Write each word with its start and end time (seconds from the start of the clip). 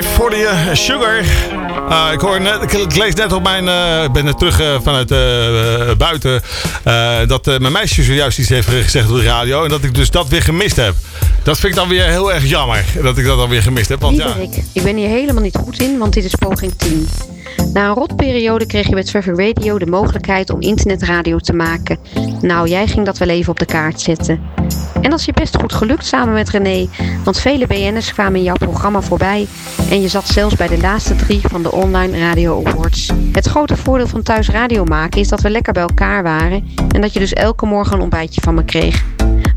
Live 0.00 0.12
voor 0.12 0.30
de 0.30 0.46
eh, 0.46 0.74
Sugar. 0.74 1.20
Uh, 1.88 2.08
ik, 2.12 2.20
hoor 2.20 2.40
net, 2.40 2.72
ik, 2.72 2.96
lees 2.96 3.14
net 3.14 3.32
op 3.32 3.42
mijn. 3.42 3.64
Uh, 3.64 4.04
ik 4.04 4.12
ben 4.12 4.24
net 4.24 4.38
terug 4.38 4.60
uh, 4.60 4.76
vanuit 4.82 5.08
buiten. 5.98 6.42
dat 7.28 7.46
mijn 7.46 7.72
meisje 7.72 8.02
zojuist 8.02 8.38
iets 8.38 8.48
heeft 8.48 8.68
gezegd 8.68 9.10
op 9.10 9.16
de 9.16 9.22
radio. 9.22 9.64
En 9.64 9.68
dat 9.68 9.84
ik 9.84 9.94
dus 9.94 10.10
dat 10.10 10.28
weer 10.28 10.42
gemist 10.42 10.76
heb. 10.76 10.94
Dat 11.42 11.58
vind 11.58 11.72
ik 11.72 11.78
dan 11.78 11.88
weer 11.88 12.04
heel 12.04 12.32
erg 12.32 12.44
jammer. 12.44 12.84
Dat 13.02 13.18
ik 13.18 13.24
dat 13.24 13.38
dan 13.38 13.48
weer 13.48 13.62
gemist 13.62 13.88
heb. 13.88 14.00
Want, 14.00 14.16
ja. 14.16 14.34
ik, 14.34 14.62
ik 14.72 14.82
ben 14.82 14.96
hier 14.96 15.08
helemaal 15.08 15.42
niet 15.42 15.56
goed 15.56 15.82
in, 15.82 15.98
want 15.98 16.12
dit 16.12 16.24
is 16.24 16.34
poging 16.34 16.72
10. 16.76 17.08
Na 17.72 17.88
een 17.88 17.94
rotperiode 17.94 18.66
kreeg 18.66 18.86
je 18.86 18.94
bij 18.94 19.04
Traffic 19.04 19.38
Radio 19.38 19.78
de 19.78 19.86
mogelijkheid 19.86 20.50
om 20.50 20.60
internetradio 20.60 21.38
te 21.38 21.52
maken. 21.52 21.98
Nou, 22.40 22.68
jij 22.68 22.86
ging 22.86 23.06
dat 23.06 23.18
wel 23.18 23.28
even 23.28 23.50
op 23.50 23.58
de 23.58 23.64
kaart 23.64 24.00
zetten. 24.00 24.40
En 25.02 25.10
dat 25.10 25.18
is 25.18 25.24
je 25.24 25.32
best 25.32 25.56
goed 25.56 25.72
gelukt 25.72 26.06
samen 26.06 26.34
met 26.34 26.50
René, 26.50 26.88
want 27.24 27.40
vele 27.40 27.66
BN'ers 27.66 28.12
kwamen 28.12 28.36
in 28.36 28.42
jouw 28.42 28.56
programma 28.56 29.00
voorbij 29.00 29.46
en 29.90 30.00
je 30.00 30.08
zat 30.08 30.26
zelfs 30.26 30.56
bij 30.56 30.68
de 30.68 30.78
laatste 30.78 31.16
drie 31.16 31.40
van 31.40 31.62
de 31.62 31.72
Online 31.72 32.18
Radio 32.18 32.62
Awards. 32.64 33.10
Het 33.32 33.46
grote 33.46 33.76
voordeel 33.76 34.06
van 34.06 34.22
thuis 34.22 34.48
radio 34.48 34.84
maken 34.84 35.20
is 35.20 35.28
dat 35.28 35.40
we 35.40 35.50
lekker 35.50 35.72
bij 35.72 35.82
elkaar 35.82 36.22
waren 36.22 36.64
en 36.94 37.00
dat 37.00 37.12
je 37.12 37.18
dus 37.18 37.32
elke 37.32 37.66
morgen 37.66 37.94
een 37.94 38.00
ontbijtje 38.00 38.40
van 38.40 38.54
me 38.54 38.64
kreeg. 38.64 39.04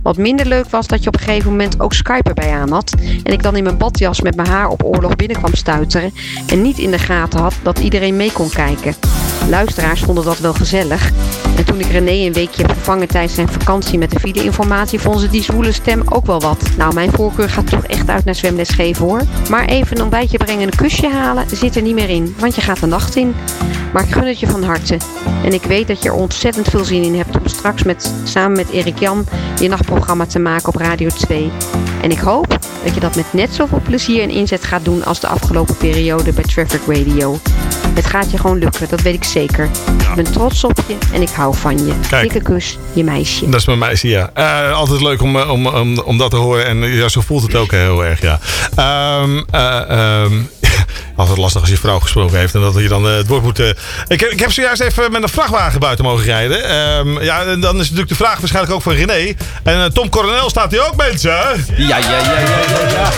Wat 0.04 0.18
minder 0.18 0.46
leuk 0.46 0.70
was 0.70 0.88
dat 0.88 1.04
je 1.04 1.08
op 1.08 1.14
een 1.14 1.22
gegeven 1.22 1.52
moment 1.52 1.80
ook 1.80 1.94
Skype 1.94 2.30
erbij 2.30 2.52
aan 2.52 2.72
had. 2.72 2.94
En 3.24 3.34
ik 3.34 3.44
dan 3.44 3.56
in 3.56 3.64
mijn 3.64 3.78
badjas 3.78 4.22
met 4.22 4.36
mijn 4.36 4.48
haar 4.48 4.68
op 4.68 4.84
oorlog 4.84 5.16
binnenkwam 5.16 5.54
stuiteren. 5.54 6.14
En 6.48 6.62
niet 6.62 6.78
in 6.78 6.92
de 6.92 7.00
gaten 7.00 7.40
had 7.40 7.56
dat 7.64 7.80
iedereen 7.80 8.16
mee 8.16 8.32
kon 8.32 8.50
kijken. 8.50 8.96
Luisteraars 9.50 10.02
vonden 10.02 10.24
dat 10.24 10.40
wel 10.40 10.54
gezellig. 10.54 11.12
En 11.58 11.66
toen 11.66 11.80
ik 11.80 11.86
René 11.86 12.12
een 12.12 12.34
weekje 12.34 12.62
heb 12.62 12.72
vervangen 12.72 13.08
tijdens 13.08 13.34
zijn 13.34 13.48
vakantie 13.48 13.98
met 13.98 14.12
de 14.12 14.20
file-informatie, 14.20 15.00
vonden 15.00 15.22
ze 15.22 15.30
die 15.30 15.44
zwoele 15.44 15.72
stem 15.72 16.02
ook 16.06 16.26
wel 16.26 16.40
wat. 16.40 16.64
Nou, 16.78 16.94
mijn 16.94 17.12
voorkeur 17.12 17.50
gaat 17.50 17.68
toch 17.68 17.86
echt 17.86 18.10
uit 18.10 18.26
naar 18.26 18.36
zwemles 18.36 18.70
geven 18.70 19.06
hoor. 19.06 19.22
Maar 19.50 19.66
even 19.66 19.96
een 19.96 20.02
ontbijtje 20.02 20.38
brengen 20.38 20.62
en 20.62 20.68
een 20.68 20.78
kusje 20.78 21.08
halen 21.08 21.46
zit 21.52 21.76
er 21.76 21.82
niet 21.82 21.96
meer 21.96 22.10
in, 22.10 22.36
want 22.40 22.56
je 22.56 22.62
gaat 22.62 22.80
de 22.80 22.86
nacht 22.86 23.16
in. 23.16 23.36
Maar 23.94 24.04
ik 24.04 24.14
gun 24.14 24.28
het 24.28 24.40
je 24.40 24.48
van 24.48 24.64
harte. 24.64 24.98
En 25.44 25.54
ik 25.54 25.64
weet 25.64 25.88
dat 25.88 26.04
je 26.04 26.10
er 26.10 26.16
ontzettend 26.16 26.68
veel 26.68 26.84
zin 26.84 27.04
in 27.04 27.16
hebt 27.16 27.40
om 27.40 27.48
straks 27.48 27.84
met, 27.84 28.14
samen 28.24 28.58
met 28.58 28.70
Erik 28.70 29.00
Jan 29.00 29.26
je 29.60 29.68
nachtprogramma 29.68 30.26
te 30.26 30.40
maken 30.40 30.68
op 30.68 30.76
Radio 30.76 31.10
2. 31.10 31.52
En 32.02 32.12
ik 32.12 32.20
hoop 32.20 32.48
dat 32.84 32.94
je 32.94 33.00
dat 33.00 33.16
met 33.16 33.34
net 33.34 33.54
zoveel 33.54 33.82
plezier 33.84 34.22
en 34.22 34.30
inzet 34.30 34.64
gaat 34.64 34.86
doen 34.86 35.06
als 35.06 35.20
de 35.20 35.28
afgelopen 35.28 35.78
periode 35.78 36.34
bij 36.34 36.44
Traffic 36.44 36.82
Radio. 36.88 37.40
Het 37.94 38.06
gaat 38.06 38.32
je 38.32 38.38
gewoon 38.38 38.58
lukken, 38.58 38.90
dat 38.90 39.02
weet 39.02 39.14
ik 39.14 39.24
zeker. 39.24 39.70
Ik 40.10 40.16
ben 40.16 40.32
trots 40.32 40.64
op 40.64 40.84
je 40.88 40.98
en 41.14 41.22
ik 41.22 41.30
hou 41.30 41.56
van 41.56 41.86
je. 41.86 41.94
Kijk, 42.10 42.22
Dikke 42.32 42.52
kus, 42.52 42.78
je 42.94 43.04
meisje. 43.04 43.50
Dat 43.50 43.60
is 43.60 43.66
mijn 43.66 43.80
meisje, 43.80 44.08
ja. 44.08 44.32
Uh, 44.38 44.74
altijd 44.74 45.02
leuk 45.02 45.22
om, 45.22 45.36
eh, 45.36 45.50
om, 45.50 45.68
om, 45.68 46.00
om 46.00 46.18
dat 46.18 46.30
te 46.30 46.38
horen. 46.38 46.66
En 46.66 46.78
ja, 46.78 47.08
zo 47.08 47.22
voelt 47.22 47.42
het 47.42 47.56
ook 47.56 47.72
heel 47.72 48.06
erg, 48.06 48.22
ja. 48.22 48.40
Um, 49.22 49.46
uh, 49.56 50.24
um, 50.24 50.50
altijd 51.16 51.38
lastig 51.38 51.62
als 51.62 51.70
je 51.70 51.78
vrouw 51.78 52.00
gesproken 52.00 52.38
heeft 52.38 52.56
en 52.56 52.62
dat 52.62 52.74
je 52.74 52.88
dan 52.88 53.08
uh, 53.08 53.16
het 53.16 53.28
woord 53.28 53.44
moet. 53.44 53.60
Uh... 53.60 53.68
Ik, 54.08 54.20
heb, 54.20 54.30
ik 54.30 54.40
heb 54.40 54.52
zojuist 54.52 54.82
even 54.82 55.12
met 55.12 55.24
een 55.24 55.30
vrachtwagen 55.30 55.80
buiten 55.80 56.06
mogen 56.06 56.26
rijden. 56.26 56.76
Um, 56.98 57.22
ja, 57.22 57.44
en 57.44 57.60
dan 57.60 57.76
is 57.76 57.82
natuurlijk 57.82 58.10
de 58.10 58.16
vraag 58.16 58.40
waarschijnlijk 58.40 58.76
ook 58.76 58.82
voor 58.82 58.96
René. 58.96 59.34
En 59.64 59.78
uh, 59.78 59.86
Tom 59.86 60.10
Coronel 60.10 60.50
staat 60.50 60.72
hier 60.72 60.88
ook, 60.88 60.96
mensen. 60.96 61.32
Ja, 61.32 61.54
ja, 61.76 61.98
ja, 61.98 62.20
ja, 62.20 62.40
ja. 62.40 62.90
ja. 62.90 63.12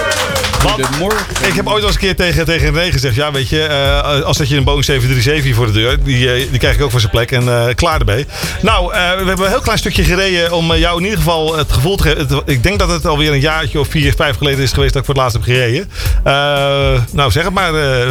Goedemorgen. 0.72 1.48
Ik 1.48 1.54
heb 1.54 1.68
ooit 1.68 1.82
al 1.82 1.88
eens 1.88 1.96
een 1.96 2.02
keer 2.02 2.16
tegen, 2.16 2.46
tegen 2.46 2.74
René 2.74 2.92
gezegd: 2.92 3.16
Ja, 3.16 3.32
weet 3.32 3.50
je, 3.50 3.68
uh, 3.70 4.22
als 4.22 4.38
dat 4.38 4.50
je 4.50 4.58
een 4.58 4.64
Boeing 4.64 4.86
737 4.86 5.56
voor 5.56 5.66
de 5.66 5.72
deur, 5.72 6.04
die, 6.04 6.50
die 6.50 6.60
krijg 6.60 6.76
ik 6.76 6.82
ook 6.82 6.92
voor 6.92 7.00
zijn 7.00 7.12
plek 7.12 7.32
en 7.32 7.44
uh, 7.44 7.66
klaar 7.76 8.00
ermee. 8.00 8.26
Nou, 8.62 8.88
we 8.92 8.98
hebben 8.98 9.42
een 9.42 9.52
heel 9.52 9.62
klein 9.62 9.78
stukje 9.78 10.04
gereden 10.04 10.52
om 10.52 10.76
jou 10.76 10.98
in 10.98 11.04
ieder 11.04 11.18
geval 11.18 11.58
het 11.58 11.72
gevoel 11.72 11.96
te 11.96 12.04
geven. 12.04 12.42
Ik 12.46 12.64
denk 12.64 12.80
dat 12.80 12.90
het 12.90 13.06
alweer 13.06 13.32
een 13.32 13.40
jaartje 13.40 13.80
of 13.80 13.88
vier, 13.88 14.14
vijf 14.14 14.38
geleden 14.38 14.64
is 14.64 14.74
geweest 14.74 14.94
dat 14.94 15.02
ik 15.02 15.08
voor 15.08 15.24
het 15.24 15.24
laatst 15.24 15.38
heb 15.38 15.56
gereden. 15.56 15.90
nou, 17.12 17.32
zeg 17.32 17.44
het 17.44 17.54
maar. 17.54 17.65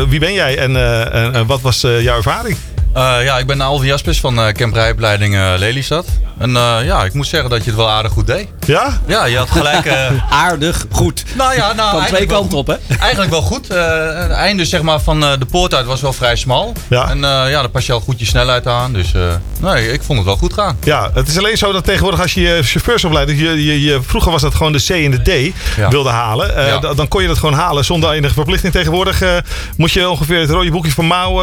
Wie 0.08 0.20
ben 0.20 0.32
jij 0.32 0.58
en, 0.58 0.76
en 1.34 1.46
wat 1.46 1.60
was 1.60 1.80
jouw 1.80 2.16
ervaring? 2.16 2.56
ja, 2.94 3.38
ik 3.38 3.46
ben 3.46 3.60
Alvin 3.60 3.86
Jaspers 3.86 4.20
van 4.20 4.38
uh, 4.38 4.48
Camp 4.48 4.74
Lelystad. 5.58 6.06
En 6.38 6.50
ja, 6.84 7.04
ik 7.04 7.14
moet 7.14 7.26
zeggen 7.26 7.50
dat 7.50 7.64
je 7.64 7.70
het 7.70 7.78
wel 7.78 7.90
aardig 7.90 8.12
goed 8.12 8.26
deed. 8.26 8.48
Ja? 8.66 9.00
Ja, 9.06 9.24
je 9.24 9.36
had 9.36 9.50
gelijk... 9.50 9.88
aardig 10.30 10.86
goed. 10.90 11.24
Nou 11.36 11.54
ja, 11.54 11.72
nou, 11.72 11.98
van 11.98 12.06
twee 12.06 12.26
kanten 12.26 12.58
op, 12.58 12.66
hè? 12.66 12.74
Eigenlijk 12.98 13.30
wel 13.30 13.42
goed. 13.42 13.68
het 13.68 14.30
einde 14.30 14.64
zeg 14.64 14.82
maar, 14.82 15.00
van 15.00 15.20
de 15.20 15.46
poort 15.50 15.74
uit 15.74 15.86
was 15.86 16.00
wel 16.00 16.12
vrij 16.12 16.36
smal. 16.36 16.72
Ja. 16.88 17.08
En 17.08 17.18
ja, 17.18 17.50
daar 17.50 17.68
pas 17.68 17.86
je 17.86 17.92
al 17.92 18.00
goed 18.00 18.18
je 18.18 18.24
snelheid 18.26 18.66
aan. 18.66 18.92
Dus 18.92 19.12
nee, 19.60 19.92
ik 19.92 20.02
vond 20.02 20.18
het 20.18 20.26
wel 20.26 20.36
goed 20.36 20.52
gaan. 20.52 20.76
Ja, 20.84 21.10
het 21.14 21.28
is 21.28 21.38
alleen 21.38 21.58
zo 21.58 21.72
dat 21.72 21.84
tegenwoordig 21.84 22.20
als 22.20 22.34
je 22.34 22.40
je 22.40 22.62
chauffeursopleiding... 22.62 23.40
Je, 23.40 23.64
je, 23.64 23.82
je, 23.82 24.00
vroeger 24.02 24.32
was 24.32 24.42
dat 24.42 24.54
gewoon 24.54 24.72
de 24.72 24.84
C 24.84 24.90
en 24.90 25.10
de 25.10 25.52
D 25.52 25.54
wilde 25.90 26.10
halen. 26.10 26.66
Ja. 26.66 26.94
Dan 26.94 27.08
kon 27.08 27.22
je 27.22 27.28
dat 27.28 27.38
gewoon 27.38 27.54
halen 27.54 27.84
zonder 27.84 28.10
enige 28.10 28.34
verplichting. 28.34 28.72
Tegenwoordig 28.72 29.22
moet 29.76 29.92
je 29.92 30.08
ongeveer 30.08 30.40
het 30.40 30.50
rode 30.50 30.70
boekje 30.70 30.92
van 30.92 31.06
Mouw 31.06 31.40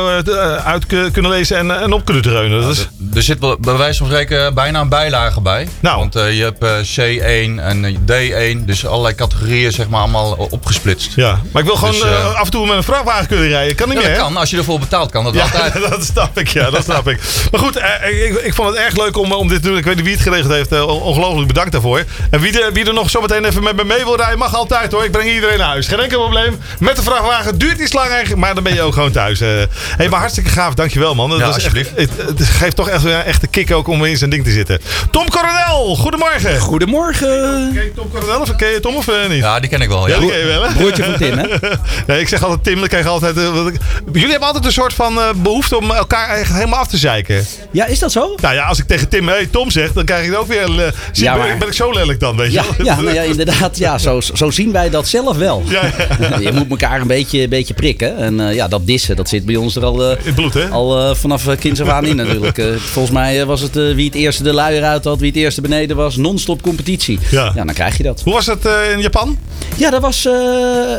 uit 0.64 0.86
kunnen 1.12 1.32
lezen 1.32 1.58
en, 1.58 1.82
en 1.82 1.94
op 1.94 2.06
kunnen 2.06 2.24
dreunen. 2.24 2.62
Dus... 2.62 2.88
Er 3.14 3.24
zit 3.24 3.40
bij 3.40 3.78
wijze 3.78 3.98
van 3.98 4.08
spreken 4.08 4.54
bijna 4.54 4.81
een 4.82 4.90
bijlage 4.90 5.42
bij. 5.42 5.68
Nou. 5.80 5.98
Want 5.98 6.16
uh, 6.16 6.38
je 6.38 6.44
hebt 6.44 6.64
uh, 6.64 6.70
C1 6.80 7.60
en 7.60 7.98
D1, 8.12 8.66
dus 8.66 8.86
allerlei 8.86 9.16
categorieën 9.16 9.72
zeg 9.72 9.90
maar 9.90 10.00
allemaal 10.02 10.48
opgesplitst. 10.50 11.16
Ja, 11.16 11.40
maar 11.52 11.62
ik 11.62 11.68
wil 11.68 11.78
gewoon 11.78 11.94
dus, 11.94 12.04
uh, 12.04 12.36
af 12.36 12.46
en 12.46 12.52
toe 12.52 12.68
met 12.68 12.76
een 12.76 12.84
vrachtwagen 12.84 13.28
kunnen 13.28 13.48
rijden. 13.48 13.76
Kan 13.76 13.90
niet 13.90 13.98
ja, 13.98 14.04
meer, 14.04 14.16
dat 14.16 14.26
kan. 14.26 14.38
Als 14.38 14.50
je 14.50 14.58
ervoor 14.58 14.80
betaalt 14.80 15.12
kan 15.12 15.24
dat 15.24 15.34
ja, 15.34 15.42
altijd. 15.42 15.74
dat 15.90 16.04
snap 16.04 16.40
ik, 16.40 16.48
ja, 16.48 16.70
dat 16.70 16.84
snap 16.84 17.08
ik. 17.08 17.20
Maar 17.52 17.60
goed, 17.60 17.76
ik, 17.76 18.42
ik, 18.44 18.54
vond 18.54 18.70
het 18.70 18.78
erg 18.78 18.98
leuk 18.98 19.18
om, 19.18 19.32
om 19.32 19.48
dit 19.48 19.62
te 19.62 19.68
doen. 19.68 19.78
Ik 19.78 19.84
weet 19.84 19.96
niet 19.96 20.06
wie 20.06 20.14
het 20.14 20.24
geregeld 20.24 20.52
heeft. 20.52 20.82
ongelooflijk 20.82 21.48
bedankt 21.48 21.72
daarvoor. 21.72 22.04
En 22.30 22.40
wie, 22.40 22.62
er, 22.62 22.74
wie 22.74 22.86
er 22.86 22.94
nog 22.94 23.10
zometeen 23.10 23.46
even 23.46 23.64
met 23.64 23.76
me 23.76 23.84
mee 23.84 24.04
wil 24.04 24.16
rijden, 24.16 24.38
mag 24.38 24.56
altijd 24.56 24.92
hoor. 24.92 25.04
Ik 25.04 25.12
breng 25.12 25.30
iedereen 25.30 25.58
naar 25.58 25.68
huis. 25.68 25.88
Geen 25.88 26.00
enkel 26.00 26.20
probleem. 26.20 26.60
Met 26.80 26.96
de 26.96 27.04
vrachtwagen 27.04 27.58
duurt 27.58 27.80
iets 27.80 27.94
langer, 27.94 28.38
maar 28.38 28.54
dan 28.54 28.64
ben 28.64 28.74
je 28.74 28.82
ook 28.82 28.94
gewoon 28.94 29.12
thuis. 29.12 29.40
Hey, 29.40 30.10
maar 30.10 30.20
hartstikke 30.20 30.50
gaaf. 30.50 30.74
Dankjewel 30.74 31.16
man. 31.16 31.30
Dat 31.30 31.40
ja, 31.40 31.46
alsjeblieft. 31.46 31.94
Echt, 31.94 32.10
het, 32.18 32.40
het, 32.40 32.48
geeft 32.48 32.76
toch 32.76 32.90
echt, 32.90 33.06
echt 33.06 33.44
een 33.44 33.50
kick 33.50 33.72
ook 33.72 33.88
om 33.88 34.06
in 34.06 34.18
zijn 34.18 34.30
ding 34.30 34.44
te 34.44 34.52
zitten. 34.52 34.71
Tom 35.12 35.30
Coronel, 35.30 35.96
goedemorgen. 35.96 36.60
Goedemorgen. 36.60 37.72
Ken 37.74 37.84
je 37.84 37.92
Tom 37.96 38.12
Coronel 38.12 38.42
of 38.42 38.56
ken 38.56 38.70
je 38.70 38.80
Tom 38.80 38.96
of 38.96 39.08
uh, 39.08 39.30
niet? 39.30 39.38
Ja, 39.38 39.60
die 39.60 39.70
ken 39.70 39.82
ik 39.82 39.90
wel. 39.90 40.08
Ja, 40.08 40.14
ja 40.14 40.20
die 40.20 40.30
ken 40.30 40.40
je 40.40 40.46
wel 40.46 40.64
hè? 40.64 40.74
Broertje 40.74 41.04
van 41.04 41.18
Tim 41.18 41.38
hè? 41.38 41.48
nee, 42.08 42.20
ik 42.20 42.28
zeg 42.28 42.44
altijd 42.44 42.64
Tim, 42.64 42.80
dan 42.80 42.88
krijg 42.88 43.04
je 43.04 43.10
altijd... 43.10 43.38
Uh, 43.38 43.66
jullie 44.12 44.30
hebben 44.30 44.48
altijd 44.48 44.66
een 44.66 44.72
soort 44.72 44.94
van 44.94 45.18
uh, 45.18 45.30
behoefte 45.36 45.78
om 45.78 45.92
elkaar 45.92 46.30
echt 46.30 46.54
helemaal 46.54 46.80
af 46.80 46.88
te 46.88 46.98
zeiken. 46.98 47.46
Ja, 47.72 47.86
is 47.86 48.00
dat 48.00 48.12
zo? 48.12 48.36
Nou 48.42 48.56
ja, 48.56 48.64
als 48.64 48.80
ik 48.80 48.88
tegen 48.88 49.10
Tim, 49.10 49.28
hey 49.28 49.46
Tom 49.52 49.72
zeg, 49.72 49.94
dan 49.94 50.06
krijg 50.06 50.28
ik 50.28 50.36
ook 50.36 50.48
weer... 50.48 50.70
Uh, 50.70 50.84
ja, 51.12 51.36
maar... 51.36 51.58
ben 51.58 51.68
ik 51.68 51.74
zo 51.74 51.92
lelijk 51.92 52.20
dan, 52.20 52.38
weet 52.38 52.52
ja, 52.52 52.64
je 52.78 52.84
Ja, 52.84 53.02
nou 53.02 53.14
ja, 53.14 53.22
inderdaad. 53.22 53.78
Ja, 53.78 53.98
zo, 53.98 54.22
zo 54.22 54.50
zien 54.50 54.72
wij 54.72 54.90
dat 54.90 55.08
zelf 55.08 55.38
wel. 55.38 55.64
Ja, 55.68 55.82
ja. 56.20 56.40
je 56.50 56.52
moet 56.52 56.70
elkaar 56.70 57.02
een 57.02 57.08
beetje, 57.08 57.48
beetje 57.48 57.74
prikken. 57.74 58.18
En 58.18 58.40
uh, 58.40 58.54
ja, 58.54 58.68
dat 58.68 58.86
dissen, 58.86 59.16
dat 59.16 59.30
zit 59.30 59.46
bij 59.46 59.56
ons 59.56 59.76
er 59.76 59.86
al, 59.86 60.12
uh, 60.12 60.26
In 60.26 60.34
bloed, 60.34 60.54
hè? 60.54 60.68
al 60.68 61.16
vanaf 61.16 61.46
kinds 61.60 61.82
af 61.82 61.88
aan 61.88 62.06
in 62.06 62.16
natuurlijk. 62.16 62.62
volgens 62.78 63.14
mij 63.14 63.46
was 63.46 63.62
het 63.62 63.74
wie 63.74 64.06
het 64.06 64.16
eerste 64.16 64.44
de 64.44 64.54
luier 64.62 64.84
uit 64.84 65.04
had, 65.04 65.20
wie 65.20 65.28
het 65.30 65.38
eerste 65.38 65.62
beneden 65.62 65.96
was. 65.96 66.16
Non-stop 66.16 66.62
competitie. 66.62 67.20
Ja. 67.30 67.52
ja, 67.56 67.64
dan 67.64 67.74
krijg 67.74 67.98
je 67.98 68.04
dat. 68.04 68.22
Hoe 68.24 68.34
was 68.34 68.46
het 68.46 68.66
in 68.94 69.02
Japan? 69.02 69.38
Ja, 69.78 69.90
dat 69.90 70.02
was 70.02 70.28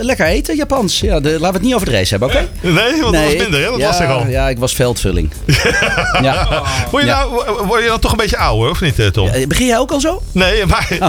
lekker 0.01 0.27
eten, 0.27 0.57
Japans. 0.57 1.01
Ja, 1.01 1.21
de, 1.21 1.31
laten 1.31 1.41
we 1.41 1.53
het 1.53 1.63
niet 1.63 1.75
over 1.75 1.87
de 1.87 1.93
race 1.93 2.11
hebben, 2.11 2.29
oké? 2.29 2.49
Okay? 2.59 2.73
Nee, 2.73 3.01
want 3.01 3.13
nee, 3.13 3.23
dat 3.23 3.33
was 3.33 3.43
minder, 3.43 3.61
hè? 3.61 3.71
Dat 3.71 3.79
ja, 3.79 3.87
was 3.87 4.01
ik 4.01 4.09
al. 4.09 4.27
Ja, 4.27 4.49
ik 4.49 4.59
was 4.59 4.75
veldvulling. 4.75 5.31
ja. 6.23 6.63
Word, 6.91 7.05
je 7.05 7.11
nou, 7.11 7.45
word 7.67 7.83
je 7.83 7.89
dan 7.89 8.01
toch 8.01 8.11
een 8.11 8.17
beetje 8.17 8.37
ouder, 8.37 8.71
of 8.71 8.81
niet, 8.81 9.13
Tom? 9.13 9.31
Begin 9.49 9.67
jij 9.67 9.79
ook 9.79 9.91
al 9.91 10.01
zo? 10.01 10.23
Nee, 10.33 10.67
maar... 10.67 10.89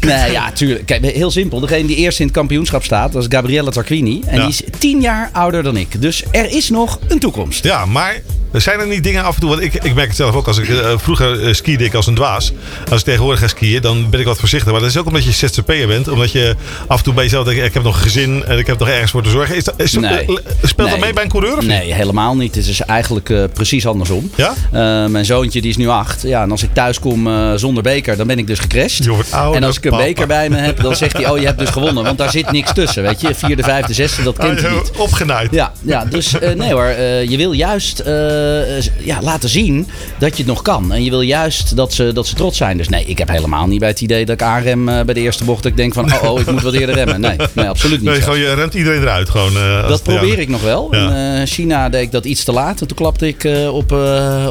Nee, 0.00 0.30
ja, 0.32 0.52
tuurlijk. 0.52 0.86
Kijk, 0.86 1.04
heel 1.04 1.30
simpel. 1.30 1.60
Degene 1.60 1.86
die 1.86 1.96
eerst 1.96 2.20
in 2.20 2.26
het 2.26 2.34
kampioenschap 2.34 2.84
staat, 2.84 3.12
dat 3.12 3.22
is 3.22 3.28
Gabriella 3.28 3.70
Tarquini. 3.70 4.22
En 4.26 4.40
die 4.40 4.48
is 4.48 4.62
tien 4.78 5.00
jaar 5.00 5.30
ouder 5.32 5.62
dan 5.62 5.76
ik. 5.76 6.00
Dus 6.00 6.22
er 6.30 6.50
is 6.50 6.68
nog 6.70 6.98
een 7.08 7.18
toekomst. 7.18 7.64
Ja, 7.64 7.86
maar 7.86 8.20
er 8.52 8.60
zijn 8.60 8.80
er 8.80 8.86
niet 8.86 9.04
dingen 9.04 9.24
af 9.24 9.34
en 9.34 9.40
toe. 9.40 9.50
Want 9.50 9.62
ik, 9.62 9.74
ik 9.74 9.94
merk 9.94 10.08
het 10.08 10.16
zelf 10.16 10.34
ook 10.34 10.46
als 10.46 10.58
ik 10.58 10.68
eh, 10.68 10.98
vroeger 11.22 11.54
skiede 11.54 11.84
ik 11.84 11.94
als 11.94 12.06
een 12.06 12.14
dwaas. 12.14 12.52
Als 12.90 12.98
ik 13.00 13.04
tegenwoordig 13.06 13.40
ga 13.40 13.48
skiën, 13.48 13.80
dan 13.82 14.10
ben 14.10 14.20
ik 14.20 14.26
wat 14.26 14.38
voorzichtiger. 14.38 14.72
Maar 14.72 14.82
dat 14.82 14.90
is 14.90 14.96
ook 14.96 15.06
omdat 15.06 15.24
je 15.24 15.32
ZZP'er 15.32 15.86
bent. 15.86 16.08
Omdat 16.08 16.32
je 16.32 16.56
af 16.86 16.98
en 16.98 17.04
toe 17.04 17.14
bij 17.14 17.24
jezelf 17.24 17.44
denkt, 17.44 17.64
ik 17.64 17.74
heb 17.74 17.82
nog 17.82 17.94
een 17.96 18.02
gezin 18.02 18.44
en 18.44 18.58
ik 18.58 18.66
heb 18.66 18.78
nog 18.78 18.88
ergens 18.88 19.10
voor 19.10 19.22
te 19.22 19.30
zorgen. 19.30 19.56
Is 19.56 19.64
dat, 19.64 19.74
is, 19.76 19.92
Nee. 19.92 20.26
eh, 20.26 20.36
speelt 20.62 20.90
dat 20.90 21.00
mee 21.00 21.12
bij 21.12 21.22
een 21.22 21.28
coureur 21.28 21.56
of? 21.56 21.64
Nee, 21.64 21.94
helemaal 21.94 22.36
niet. 22.36 22.54
Het 22.54 22.66
is 22.66 22.80
eigenlijk 22.80 23.30
eh, 23.30 23.44
precies 23.52 23.86
andersom. 23.86 24.30
Ja? 24.34 24.54
Eh, 24.72 25.06
mijn 25.10 25.24
zoontje 25.24 25.60
die 25.60 25.70
is 25.70 25.76
nu 25.76 25.88
acht. 25.88 26.22
Ja, 26.22 26.42
en 26.42 26.50
als 26.50 26.62
ik 26.62 26.74
thuis 26.74 26.98
kom 26.98 27.26
eh, 27.26 27.52
zonder 27.54 27.82
beker, 27.82 28.16
dan 28.16 28.26
ben 28.26 28.38
ik 28.38 28.46
dus 28.46 28.58
gecrashed. 28.58 29.06
En 29.32 29.64
als 29.64 29.76
ik 29.76 29.84
een 29.84 29.90
papa. 29.90 30.02
beker 30.04 30.26
bij 30.26 30.48
me 30.50 30.56
heb, 30.56 30.80
dan 30.80 30.96
zegt 30.96 31.12
hij: 31.12 31.30
Oh, 31.30 31.38
je 31.38 31.46
hebt 31.46 31.58
dus 31.58 31.68
gewonnen. 31.68 32.04
Want 32.04 32.18
daar 32.18 32.30
zit 32.30 32.50
niks 32.50 32.72
tussen. 32.72 33.02
Weet 33.02 33.20
je, 33.20 33.34
vierde, 33.34 33.62
vijfde, 33.62 33.92
zesde, 33.94 34.22
dat 34.22 34.36
kent 34.36 34.60
hij 34.60 34.70
Ah, 34.70 34.76
niet. 34.76 34.90
Opgenaaid. 34.96 35.50
Ja, 35.52 35.72
ja 35.82 36.04
dus 36.04 36.38
eh, 36.38 36.52
nee 36.54 36.72
hoor, 36.72 36.84
eh, 36.84 37.28
je 37.28 37.36
wil 37.36 37.52
juist 37.52 37.98
eh, 37.98 38.80
ja, 38.80 39.18
laten 39.20 39.48
zien 39.48 39.88
dat 40.18 40.30
je 40.36 40.42
het 40.42 40.52
nog 40.52 40.62
kan. 40.62 40.92
En 40.92 41.04
je 41.04 41.10
wil 41.12 41.20
juist 41.20 41.76
dat 41.76 41.92
ze, 41.92 42.12
dat 42.12 42.26
ze 42.26 42.34
trots 42.34 42.56
zijn. 42.56 42.76
Dus 42.76 42.88
nee, 42.88 43.04
ik 43.04 43.18
heb 43.18 43.28
helemaal 43.28 43.66
niet 43.66 43.78
bij 43.78 43.88
het 43.88 44.00
idee 44.00 44.24
dat 44.24 44.34
ik 44.34 44.42
aanrem 44.42 44.88
eh, 44.88 45.04
bij 45.04 45.14
de 45.14 45.20
eerste 45.20 45.44
bocht. 45.44 45.62
Dat 45.62 45.70
ik 45.70 45.76
denk 45.76 45.94
van, 45.94 46.12
oh, 46.12 46.30
oh 46.30 46.40
ik 46.40 46.50
moet 46.50 46.62
wat 46.62 46.74
eerder 46.74 46.94
remmen. 46.94 47.20
Nee, 47.20 47.36
nee 47.52 47.68
absoluut 47.68 48.00
niet. 48.00 48.10
Nee, 48.10 48.20
gewoon, 48.20 48.38
je 48.38 48.54
remt 48.54 48.74
iedereen 48.74 49.00
eruit. 49.00 49.30
Gewoon, 49.30 49.56
eh, 49.56 49.88
Dat 49.88 50.02
probeer 50.02 50.38
ik 50.38 50.48
nog 50.48 50.62
wel. 50.62 50.88
Ja. 50.90 50.98
In 50.98 51.40
eh, 51.40 51.46
China 51.46 51.88
deed 51.88 52.02
ik 52.02 52.12
dat 52.12 52.24
iets 52.24 52.44
te 52.44 52.52
laat. 52.52 52.80
En 52.80 52.86
toen 52.86 52.96
klapte 52.96 53.26
ik 53.26 53.48
op, 53.70 53.92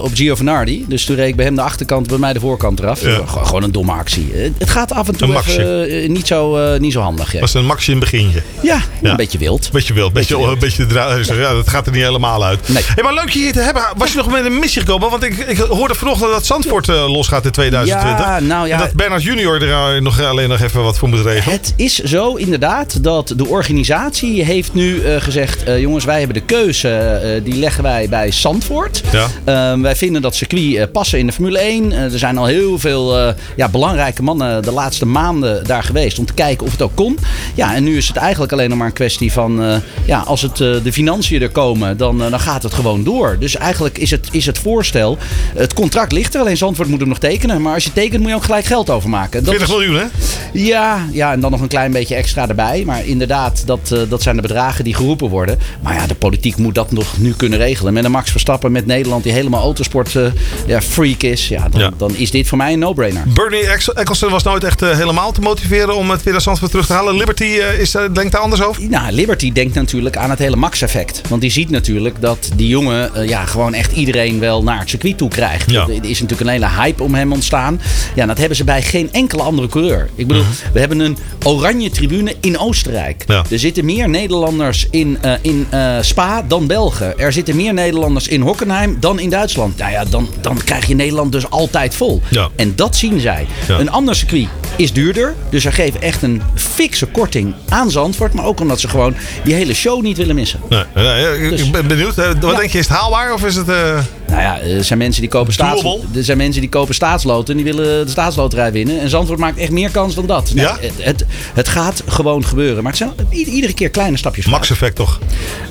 op 0.01 0.09
Giovanardi. 0.13 0.85
Dus 0.87 1.05
toen 1.05 1.15
reed 1.15 1.27
ik 1.27 1.35
bij 1.35 1.45
hem 1.45 1.55
de 1.55 1.61
achterkant, 1.61 2.07
bij 2.07 2.17
mij 2.17 2.33
de 2.33 2.39
voorkant 2.39 2.79
eraf. 2.79 3.01
Ja. 3.01 3.21
Gewoon, 3.25 3.63
een 3.63 3.71
domme 3.71 3.91
actie. 3.91 4.31
Het 4.57 4.69
gaat 4.69 4.93
af 4.93 5.07
en 5.07 5.15
toe 5.15 5.37
even 5.37 6.11
niet, 6.11 6.27
zo, 6.27 6.77
niet 6.77 6.93
zo 6.93 7.01
handig. 7.01 7.33
Ja, 7.33 7.39
was 7.39 7.53
een 7.53 7.65
maxi 7.65 7.91
in 7.91 7.99
het 7.99 8.11
begintje. 8.11 8.41
ja, 8.61 8.81
een 9.01 9.15
beetje 9.15 9.37
wild. 9.37 9.69
Beetje 9.71 9.93
wild, 9.93 10.13
beetje, 10.13 10.35
Beetje 10.59 10.83
een 10.83 11.09
beetje. 11.09 11.35
Ja, 11.35 11.53
dat 11.53 11.69
gaat 11.69 11.85
er 11.85 11.91
niet 11.91 12.03
helemaal 12.03 12.43
uit. 12.43 12.69
Nee. 12.69 12.83
Hey, 12.85 13.03
maar 13.03 13.13
leuk 13.13 13.29
je 13.29 13.39
hier 13.39 13.53
te 13.53 13.59
hebben. 13.59 13.83
Was 13.95 14.11
je 14.11 14.17
nog 14.17 14.31
met 14.31 14.45
een 14.45 14.59
missie 14.59 14.81
gekomen? 14.81 15.09
Want 15.09 15.23
ik, 15.23 15.37
ik 15.37 15.57
hoorde 15.57 15.95
vanochtend 15.95 16.31
dat 16.31 16.45
Zandvoort 16.51 16.89
eh, 16.89 17.12
losgaat 17.12 17.45
in 17.45 17.51
2020. 17.51 18.25
Ja, 18.25 18.39
nou 18.39 18.68
ja. 18.68 18.74
En 18.74 18.80
dat 18.80 18.94
Bernard 18.94 19.24
Junior 19.24 19.62
er 19.62 19.95
eh, 19.95 20.01
nog 20.01 20.21
alleen 20.21 20.50
nog 20.50 20.62
even 20.62 20.83
wat 20.83 20.98
voor 20.98 21.09
moet 21.09 21.19
regelen. 21.21 21.53
Het 21.59 21.74
is 21.75 21.95
zo 22.00 22.33
inderdaad 22.36 23.03
dat 23.03 23.33
de 23.38 23.48
organisatie 23.48 24.44
heeft 24.44 24.74
nu 24.74 25.01
eh, 25.01 25.21
gezegd... 25.21 25.63
eh, 25.63 25.80
jongens, 25.80 26.06
wij 26.06 26.18
hebben 26.18 26.36
de 26.36 26.44
keuze, 26.45 26.89
eh, 26.89 27.44
die 27.44 27.56
leggen 27.56 27.83
wij 27.83 28.09
bij 28.09 28.31
Zandvoort. 28.31 29.01
Ja. 29.12 29.27
Ehm, 29.44 29.81
wij 29.81 29.95
vinden 29.95 30.21
dat 30.21 30.36
circuit 30.36 30.75
eh, 30.75 30.83
passen 30.92 31.19
in 31.19 31.25
de 31.27 31.33
Formule 31.33 31.59
1. 31.59 31.92
Eh, 31.92 32.13
er 32.13 32.19
zijn 32.19 32.38
al 32.38 32.45
heel 32.45 32.80
veel 32.80 33.18
eh, 33.19 33.33
ja, 33.56 33.69
belangrijke 33.69 34.24
mannen 34.24 34.63
de 34.63 34.71
laatste 34.71 35.06
maanden 35.06 35.63
daar 35.65 35.83
geweest... 35.83 36.19
om 36.19 36.25
te 36.25 36.33
kijken 36.33 36.65
of 36.65 36.71
het 36.71 36.81
ook 36.81 36.95
kon. 36.95 37.18
Ja, 37.56 37.75
en 37.75 37.83
nu 37.83 37.97
is 37.97 38.07
het 38.07 38.18
eigenlijk 38.18 38.51
alleen 38.51 38.69
nog 38.69 38.77
maar 38.77 38.88
een 38.88 38.94
kwestie 38.94 39.31
van... 39.31 39.63
eh, 39.63 39.75
ja, 40.06 40.19
als 40.19 40.42
het, 40.42 40.62
eh, 40.62 40.74
de 40.83 40.94
financiën 40.94 41.42
er 41.42 41.50
komen, 41.50 41.97
dan, 41.97 42.24
eh, 42.24 42.30
dan 42.30 42.39
gaat 42.39 42.63
het 42.63 42.74
gewoon 42.74 43.04
door. 43.04 43.36
Dus 43.39 43.56
eigenlijk 43.56 43.97
is 43.97 44.12
het, 44.12 44.27
is 44.31 44.45
het 44.45 44.57
voorstel... 44.57 45.18
Het 45.56 45.74
contract 45.74 46.12
ligt 46.12 46.36
er, 46.36 46.40
alleen 46.41 46.57
Zandvoort 46.57 46.88
moet 46.88 46.99
hem 46.99 47.07
nog 47.09 47.17
tekenen. 47.19 47.61
Maar 47.61 47.73
als 47.73 47.83
je 47.83 47.93
tekent 47.93 48.21
moet 48.21 48.29
je 48.29 48.35
ook 48.35 48.43
gelijk 48.43 48.65
geld 48.65 48.89
overmaken. 48.89 49.43
Dat 49.43 49.55
40 49.55 49.67
is- 49.69 49.73
miljoen, 49.75 49.95
hè? 49.95 50.05
ja, 50.53 51.05
ja, 51.11 51.31
en 51.31 51.39
dan 51.39 51.51
nog 51.51 51.61
een 51.61 51.67
klein 51.67 51.91
beetje 51.91 52.15
extra 52.15 52.47
erbij. 52.49 52.83
Maar 52.85 53.05
inderdaad, 53.05 53.63
dat, 53.65 53.91
eh, 53.91 53.99
dat 54.09 54.21
zijn 54.21 54.35
de 54.35 54.41
bedragen 54.41 54.83
die 54.83 54.93
geroepen 54.95 55.29
worden. 55.29 55.59
Maar 55.81 55.93
ja, 55.93 56.07
de 56.07 56.15
politiek 56.15 56.57
moet 56.57 56.75
dat 56.75 56.91
nog 56.91 57.17
nu 57.17 57.33
kunnen 57.33 57.59
regelen. 57.59 57.93
Met 57.93 58.03
een 58.05 58.11
Max 58.11 58.31
Verstappen 58.31 58.71
met 58.71 58.85
Nederland 58.85 59.23
die 59.23 59.31
helemaal 59.31 59.61
autosport 59.61 60.15
eh, 60.15 60.23
ja, 60.67 60.81
freak 60.81 61.21
is. 61.21 61.47
Ja 61.47 61.69
dan, 61.69 61.81
Ja. 61.81 61.91
dan 61.97 62.15
is 62.15 62.31
dit 62.31 62.47
voor 62.47 62.57
mij 62.57 62.73
een 62.73 62.79
no-brainer. 62.79 63.23
Bernie 63.33 63.59
Eccles- 63.67 63.95
Eccleston 63.95 64.29
was 64.31 64.44
nooit 64.44 64.63
echt 64.63 64.81
eh, 64.81 64.97
helemaal 64.97 65.31
te 65.31 65.41
motiveren 65.41 65.95
om 65.95 66.09
het 66.11 66.23
weer 66.23 66.33
naar 66.33 66.41
Zandvoort 66.41 66.71
terug 66.71 66.85
te 66.85 66.94
halen. 66.94 67.15
Liberty 67.15 67.44
is, 67.79 67.91
denkt 67.91 68.31
daar 68.31 68.41
anders 68.41 68.63
over? 68.63 68.83
Nou, 68.89 69.11
Liberty 69.11 69.51
denkt 69.51 69.75
natuurlijk 69.75 70.17
aan 70.17 70.29
het 70.29 70.39
hele 70.39 70.55
Max-effect. 70.55 71.21
Want 71.27 71.41
die 71.41 71.51
ziet 71.51 71.69
natuurlijk 71.69 72.21
dat 72.21 72.49
die 72.55 72.67
jongen 72.67 73.27
ja, 73.27 73.45
gewoon 73.45 73.73
echt 73.73 73.91
iedereen 73.91 74.39
wel 74.39 74.63
naar 74.63 74.79
het 74.79 74.89
circuit 74.89 75.17
toe 75.17 75.29
krijgt. 75.29 75.71
Ja. 75.71 75.87
Is 76.01 76.20
natuurlijk 76.21 76.50
een 76.50 76.62
hele 76.62 76.81
hype 76.81 77.03
om 77.03 77.15
hem 77.15 77.31
ontstaan. 77.31 77.81
Ja, 78.15 78.25
dat 78.25 78.38
hebben 78.38 78.57
ze 78.57 78.63
bij 78.63 78.81
geen 78.81 79.09
enkele 79.12 79.41
andere 79.44 79.68
coureur. 79.68 80.09
Ik 80.15 80.27
bedoel, 80.27 80.44
we 80.73 80.79
hebben 80.79 81.00
een 81.00 81.18
oranje 81.44 81.89
tribune 81.89 82.35
in 82.41 82.57
Oostenrijk. 82.59 83.23
Mhm. 83.27 83.31
Ja. 83.38 83.44
Er 83.50 83.59
zitten 83.59 83.85
meer 83.85 84.09
Nederlanders 84.09 84.88
in, 84.91 85.18
eh, 85.21 85.33
in 85.41 85.68
eh, 85.69 85.95
Spa 86.01 86.44
dan 86.47 86.68
Belgen. 86.68 87.19
Er 87.19 87.33
zitten 87.33 87.56
meer 87.56 87.73
Nederlanders 87.73 88.27
in 88.27 88.41
Hockenheim 88.41 88.97
dan 89.00 89.19
in 89.19 89.29
Duitsland. 89.29 89.77
Nou 89.77 89.91
ja, 89.91 90.06
dan, 90.06 90.29
dan 90.41 90.57
krijg 90.65 90.85
je 90.85 90.95
Nederland 90.95 91.31
dus 91.31 91.50
altijd 91.50 91.95
vol. 91.95 92.21
Ja. 92.29 92.50
En 92.56 92.75
dat 92.75 92.95
zien 92.95 93.19
zij. 93.19 93.45
Ja. 93.68 93.79
Een 93.79 93.91
ander 93.91 94.15
circuit 94.15 94.47
is 94.75 94.94
duurder. 94.94 95.35
Dus 95.50 95.62
ze 95.62 95.71
geven 95.71 96.01
echt 96.01 96.21
een 96.21 96.41
fikse 96.56 97.06
korting 97.06 97.53
aan 97.69 97.91
Zandvoort. 97.91 98.33
Maar 98.33 98.45
ook 98.45 98.59
omdat 98.59 98.79
ze 98.79 98.88
gewoon 98.88 99.15
die 99.44 99.53
hele 99.53 99.73
show 99.73 100.01
niet 100.01 100.18
willen 100.18 100.35
missen. 100.35 100.59
Nee, 100.69 100.83
nee, 100.95 101.44
ik- 101.44 101.50
Dus- 101.50 101.69
ben 101.71 101.88
benieuwd. 101.88 102.15
Wat 102.15 102.57
denk 102.57 102.71
je, 102.71 102.77
is 102.79 102.88
het 102.88 102.97
haalbaar 102.97 103.33
of 103.33 103.45
is 103.45 103.56
het... 103.56 103.69
eh, 103.69 104.00
Nou 104.31 104.44
ja, 104.44 104.60
er 104.60 104.83
zijn 104.83 105.00
mensen 105.00 105.22
die 105.22 105.30
kopen, 105.30 105.54
staats, 105.54 105.83
er 106.16 106.24
zijn 106.24 106.38
mensen 106.38 106.62
die 106.62 106.69
kopen 106.69 106.95
staatsloten 106.95 107.57
en 107.57 107.63
die 107.63 107.74
willen 107.74 108.06
de 108.06 108.12
staatsloterij 108.12 108.72
winnen. 108.72 109.00
En 109.00 109.10
Zandvoort 109.10 109.39
maakt 109.39 109.57
echt 109.57 109.72
meer 109.72 109.89
kans 109.89 110.16
dan 110.16 110.25
dat. 110.25 110.51
Nee, 110.54 110.66
Ja? 110.66 110.78
het, 110.80 110.94
het, 110.98 111.25
het 111.54 111.68
gaat 111.68 112.04
gewoon 112.07 112.45
gebeuren. 112.45 112.83
Maar 112.83 112.92
het 112.98 113.01
zijn 113.01 113.13
iedere 113.30 113.74
keer 113.74 113.89
kleine 113.89 114.18
stapjes 114.18 114.44
vooruit. 114.45 114.69
Max-effect 114.69 114.95
toch? 114.95 115.19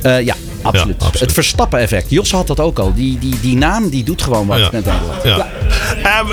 Eh, 0.03 0.21
ja, 0.25 0.35
absoluut. 0.62 0.97
Ja, 0.99 1.07
absoluut. 1.07 1.21
Het 1.21 1.33
Verstappen-effect. 1.33 2.11
Jos 2.11 2.31
had 2.33 2.47
dat 2.47 2.61
ook 2.61 2.79
al. 2.79 2.95
Die, 2.95 3.19
die, 3.19 3.41
die 3.41 3.57
naam 3.57 3.89
die 3.89 4.05
doet 4.05 4.23
gewoon 4.23 4.47
wat 4.47 4.59
Ja. 4.59 4.69
met 4.73 4.85
Nederland. 4.85 5.23
Ja. 5.25 5.51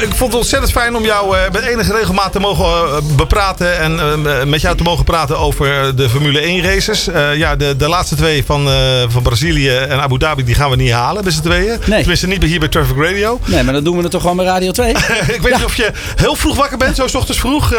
Ik 0.02 0.16
vond 0.16 0.32
het 0.32 0.42
ontzettend 0.42 0.72
fijn 0.72 0.96
om 0.96 1.04
jou 1.04 1.38
eh, 1.38 1.42
met 1.52 1.62
enige 1.64 1.94
regelmaat 1.94 2.32
te 2.32 2.40
mogen 2.40 2.66
eh, 2.66 2.98
bepraten. 3.16 3.80
En 3.80 4.00
eh, 4.00 4.44
met 4.44 4.62
jou 4.62 4.78
te 4.78 4.84
mogen 4.84 5.04
praten 5.04 5.38
over 5.40 5.96
de 5.96 6.10
Formule 6.10 6.40
1 6.40 6.64
races. 6.64 7.08
Ja, 7.36 7.56
de, 7.56 7.76
de 7.76 7.88
laatste 7.88 8.16
twee 8.16 8.44
van, 8.46 8.70
van 9.08 9.22
Brazilië 9.22 9.76
en 9.78 10.02
Abu 10.02 10.18
Dhabi 10.18 10.44
die 10.44 10.56
gaan 10.56 10.70
we 10.70 10.76
niet 10.76 10.92
halen 10.92 11.24
met 11.24 11.34
z'n 11.34 11.42
tweeën. 11.42 11.80
Nee. 11.86 11.98
Tenminste 12.00 12.28
niet 12.28 12.40
bij- 12.40 12.48
hier 12.50 12.60
bij 12.60 12.68
Traffic 12.68 12.98
Radio. 12.98 13.40
Nee, 13.46 13.64
maar 13.64 13.74
dan 13.74 13.84
doen 13.84 13.96
we 13.96 14.02
het 14.02 14.12
toch 14.12 14.22
gewoon 14.22 14.38
bij 14.38 14.46
Radio 14.46 14.72
2? 14.72 14.90
ik 15.38 15.42
weet 15.42 15.54
niet 15.56 15.66
of 15.66 15.76
je 15.76 15.92
heel 16.16 16.36
vroeg 16.36 16.56
wakker 16.56 16.78
bent, 16.78 16.96
zo 16.96 17.08
's 17.08 17.16
ochtends 17.16 17.40
vroeg. 17.40 17.74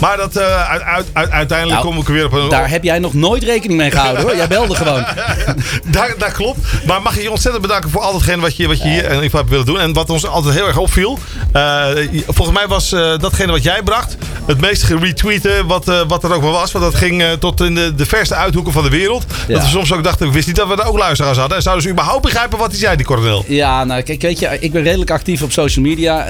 maar 0.00 0.16
dat, 0.16 0.38
uit, 0.38 0.82
uit, 0.82 1.06
uit- 1.12 1.30
uiteindelijk 1.30 1.82
Nou, 1.82 1.92
kom 1.94 2.02
ik 2.02 2.08
weer 2.08 2.24
op 2.24 2.32
een... 2.32 2.48
Daar 2.48 2.70
heb 2.70 2.82
jij 2.84 2.98
nog 2.98 3.14
nooit 3.14 3.42
rekening 3.42 3.78
mee 3.78 3.90
gehouden 3.90 4.22
hoor. 4.22 4.36
Jij 4.36 4.48
belde 4.48 4.74
gewoon. 4.74 5.04
daar, 5.84 6.14
daar 6.18 6.32
klopt. 6.32 6.58
Maar 6.86 7.02
mag 7.02 7.14
je 7.16 7.22
je 7.22 7.30
ontzettend 7.30 7.62
bedanken 7.62 7.90
voor 7.90 8.00
al 8.00 8.12
datgene 8.12 8.40
wat 8.42 8.56
je, 8.56 8.66
wat 8.68 8.78
je 8.82 8.88
hier 8.88 9.04
in 9.04 9.08
ieder 9.08 9.22
geval 9.22 9.38
hebt 9.40 9.50
willen 9.50 9.66
doen. 9.66 9.80
En 9.80 9.92
wat 9.92 10.10
ons 10.10 10.26
altijd 10.26 10.54
heel 10.54 10.66
erg 10.66 10.78
opviel. 10.90 11.18
Eh, 11.52 11.86
volgens 12.26 12.56
mij 12.58 12.66
was 12.68 12.92
eh, 12.92 13.18
datgene 13.18 13.52
wat 13.52 13.62
jij 13.62 13.82
bracht 13.82 14.16
het 14.46 14.60
meest 14.60 14.82
geretweeten 14.82 15.66
wat, 15.66 15.88
eh, 15.88 16.00
wat 16.08 16.24
er 16.24 16.32
ook 16.34 16.42
maar 16.42 16.50
was. 16.50 16.72
Want 16.72 16.84
dat 16.84 16.94
ging 16.94 17.22
tot 17.38 17.60
in 17.60 17.74
de, 17.74 17.94
de 17.94 18.06
verste 18.06 18.34
uithoeken 18.34 18.72
van 18.72 18.82
de 18.82 18.88
wereld. 18.88 19.24
Ja. 19.48 19.54
Dat 19.54 19.62
we 19.62 19.68
soms 19.68 19.92
ook 19.92 20.04
dachten, 20.04 20.26
ik 20.26 20.32
wist 20.32 20.46
niet 20.46 20.56
dat 20.56 20.68
we 20.68 20.76
daar 20.76 20.86
ook 20.86 20.98
luisteraars 20.98 21.38
hadden. 21.38 21.56
En 21.56 21.62
zouden 21.62 21.84
ze 21.84 21.90
überhaupt 21.90 22.22
begrijpen 22.22 22.58
wat 22.58 22.70
hij 22.70 22.78
zei, 22.78 22.96
die 22.96 23.06
coronel? 23.06 23.44
Ja, 23.48 23.84
nou 23.84 24.02
kijk, 24.02 24.22
weet 24.22 24.38
je, 24.38 24.56
ik 24.60 24.72
ben 24.72 24.82
redelijk 24.82 25.10
actief 25.10 25.42
op 25.42 25.52
social 25.52 25.84
media. 25.84 26.26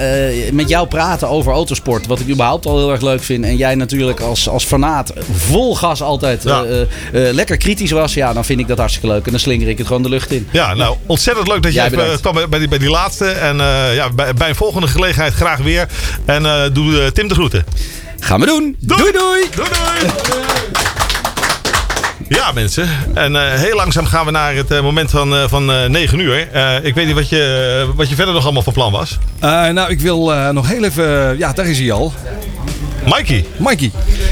Met 0.51 0.69
jou 0.69 0.87
praten 0.87 1.29
over 1.29 1.51
autosport, 1.53 2.07
wat 2.07 2.19
ik 2.19 2.29
überhaupt 2.29 2.65
al 2.65 2.77
heel 2.77 2.91
erg 2.91 3.01
leuk 3.01 3.23
vind. 3.23 3.45
En 3.45 3.57
jij 3.57 3.75
natuurlijk 3.75 4.19
als, 4.19 4.49
als 4.49 4.63
fanaat 4.63 5.13
vol 5.37 5.75
gas 5.75 6.01
altijd 6.01 6.43
Ja. 6.43 6.65
lekker 7.11 7.57
kritisch 7.57 7.91
was. 7.91 8.13
Ja, 8.13 8.33
dan 8.33 8.45
vind 8.45 8.59
ik 8.59 8.67
dat 8.67 8.77
hartstikke 8.77 9.07
leuk. 9.07 9.25
En 9.25 9.31
dan 9.31 9.39
slinger 9.39 9.67
ik 9.67 9.77
het 9.77 9.87
gewoon 9.87 10.03
de 10.03 10.09
lucht 10.09 10.31
in. 10.31 10.47
Ja, 10.51 10.73
nou, 10.73 10.95
ontzettend 11.05 11.47
leuk 11.47 11.61
dat 11.63 11.71
je 11.73 11.77
Jij 11.79 11.89
bedankt. 11.89 12.19
kwam 12.21 12.33
bij- 12.49 12.59
die, 12.59 12.67
bij 12.67 12.77
die 12.77 12.89
laatste. 12.89 13.25
En 13.29 13.57
ja, 13.93 14.09
bij, 14.15 14.33
bij 14.33 14.50
een 14.51 14.57
volgende 14.57 14.87
gelegenheid 14.87 15.33
graag 15.33 15.57
weer. 15.59 15.87
En 16.25 16.45
eh, 16.45 16.61
doe 16.73 17.01
eh, 17.01 17.07
Tim 17.11 17.27
de 17.27 17.33
groeten. 17.33 17.65
Gaan 18.19 18.39
we 18.39 18.45
doen. 18.45 18.75
Doei. 18.79 19.01
doei. 19.01 19.11
doei. 19.11 19.49
Doei 19.55 19.69
doei! 19.69 20.11
Ja, 22.27 22.51
mensen. 22.51 22.89
En 23.13 23.35
eh, 23.35 23.53
heel 23.59 23.75
langzaam 23.75 24.05
gaan 24.05 24.25
we 24.25 24.31
naar 24.31 24.55
het 24.55 24.69
moment 24.81 25.09
van, 25.09 25.35
eh, 25.35 25.43
van 25.47 25.71
eh 25.71 25.85
9 25.89 26.19
uur. 26.19 26.47
Eh, 26.51 26.75
ik 26.83 26.95
weet 26.95 27.05
niet 27.05 27.15
wat 27.15 27.29
je, 27.29 27.89
wat 27.95 28.09
je 28.09 28.15
verder 28.15 28.33
nog 28.33 28.43
allemaal 28.43 28.61
van 28.61 28.73
plan 28.73 28.91
was. 28.91 29.17
Eh, 29.39 29.67
nou, 29.67 29.89
ik 29.89 29.99
wil 29.99 30.33
eh, 30.33 30.49
nog 30.49 30.67
heel 30.67 30.83
even... 30.83 31.37
ja, 31.37 31.53
daar 31.53 31.65
is 31.65 31.79
hij 31.79 31.91
al. 31.91 32.13
Mikey, 33.05 33.45
Mikey. 33.57 33.91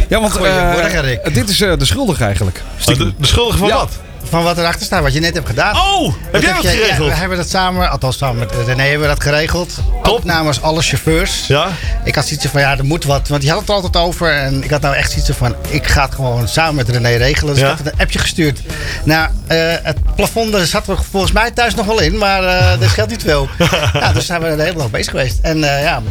Ja, 0.10 0.20
want 0.22 0.36
eh, 0.36 1.34
dit 1.34 1.50
is 1.50 1.62
eh, 1.62 1.78
de 1.78 1.86
schuldige 1.86 2.24
eigenlijk. 2.24 2.62
de, 2.86 2.96
de 3.18 3.26
schuldige 3.28 3.58
van 3.58 3.68
Ja. 3.68 3.76
wat? 3.76 3.92
Van 4.30 4.44
wat 4.44 4.58
erachter 4.58 4.86
staat, 4.86 5.02
wat 5.02 5.14
je 5.14 5.20
net 5.20 5.34
hebt 5.34 5.48
gedaan. 5.48 5.76
Oh, 5.76 6.14
heb 6.32 6.42
jij 6.42 6.54
dat 6.54 6.62
geregeld? 6.66 6.98
Ja, 7.08 7.14
we 7.14 7.20
hebben 7.20 7.38
dat 7.38 7.50
samen, 7.50 7.90
althans 7.90 8.18
samen 8.18 8.40
met 8.40 8.52
René 8.66 8.82
hebben 8.84 9.02
we 9.02 9.08
dat 9.08 9.24
geregeld. 9.24 9.74
Top. 10.04 10.08
Ook 10.14 10.24
namens 10.24 10.62
alle 10.62 10.82
chauffeurs. 10.82 11.48
Ja? 11.48 11.68
Ik 12.04 12.16
had 12.16 12.28
zoiets 12.28 12.46
van, 12.46 12.62
ja, 12.62 12.78
er 12.78 12.86
moet 12.86 13.04
wat. 13.04 13.28
Want 13.28 13.42
die 13.42 13.50
had 13.50 13.60
het 13.60 13.70
er 13.70 13.76
altijd 13.76 13.98
over. 13.98 14.32
En 14.34 14.64
ik 14.64 14.70
had 14.70 14.82
nou 14.82 14.96
echt 14.96 15.12
zoiets 15.12 15.30
van, 15.38 15.56
ik 15.70 15.88
ga 15.88 16.02
het 16.06 16.16
gewoon 16.16 16.48
samen 16.48 16.76
met 16.76 16.90
René 16.90 17.16
regelen. 17.16 17.54
Dus 17.54 17.64
Ja. 17.64 17.72
ik 17.72 17.78
had 17.78 17.94
een 17.94 18.00
appje 18.00 18.20
gestuurd. 18.20 18.60
Nou, 19.04 19.30
het 19.84 20.16
plafond 20.16 20.52
daar 20.52 20.66
zat 20.66 20.88
er 20.88 20.98
volgens 21.12 21.32
mij 21.32 21.52
thuis 21.52 21.76
nog 21.76 21.86
wel 21.86 22.00
in. 22.00 22.18
Maar 22.18 22.44
eh 22.44 22.80
dat 22.80 22.90
geldt 22.90 23.12
niet 23.12 23.22
veel. 23.24 23.48
ja, 23.94 24.12
dus 24.14 24.26
zijn 24.26 24.42
we 24.42 24.56
de 24.56 24.62
hele 24.64 24.78
dag 24.78 24.90
bezig 24.90 25.12
geweest. 25.12 25.38
En 25.42 25.64
eh, 25.76 25.84
ja, 25.84 26.02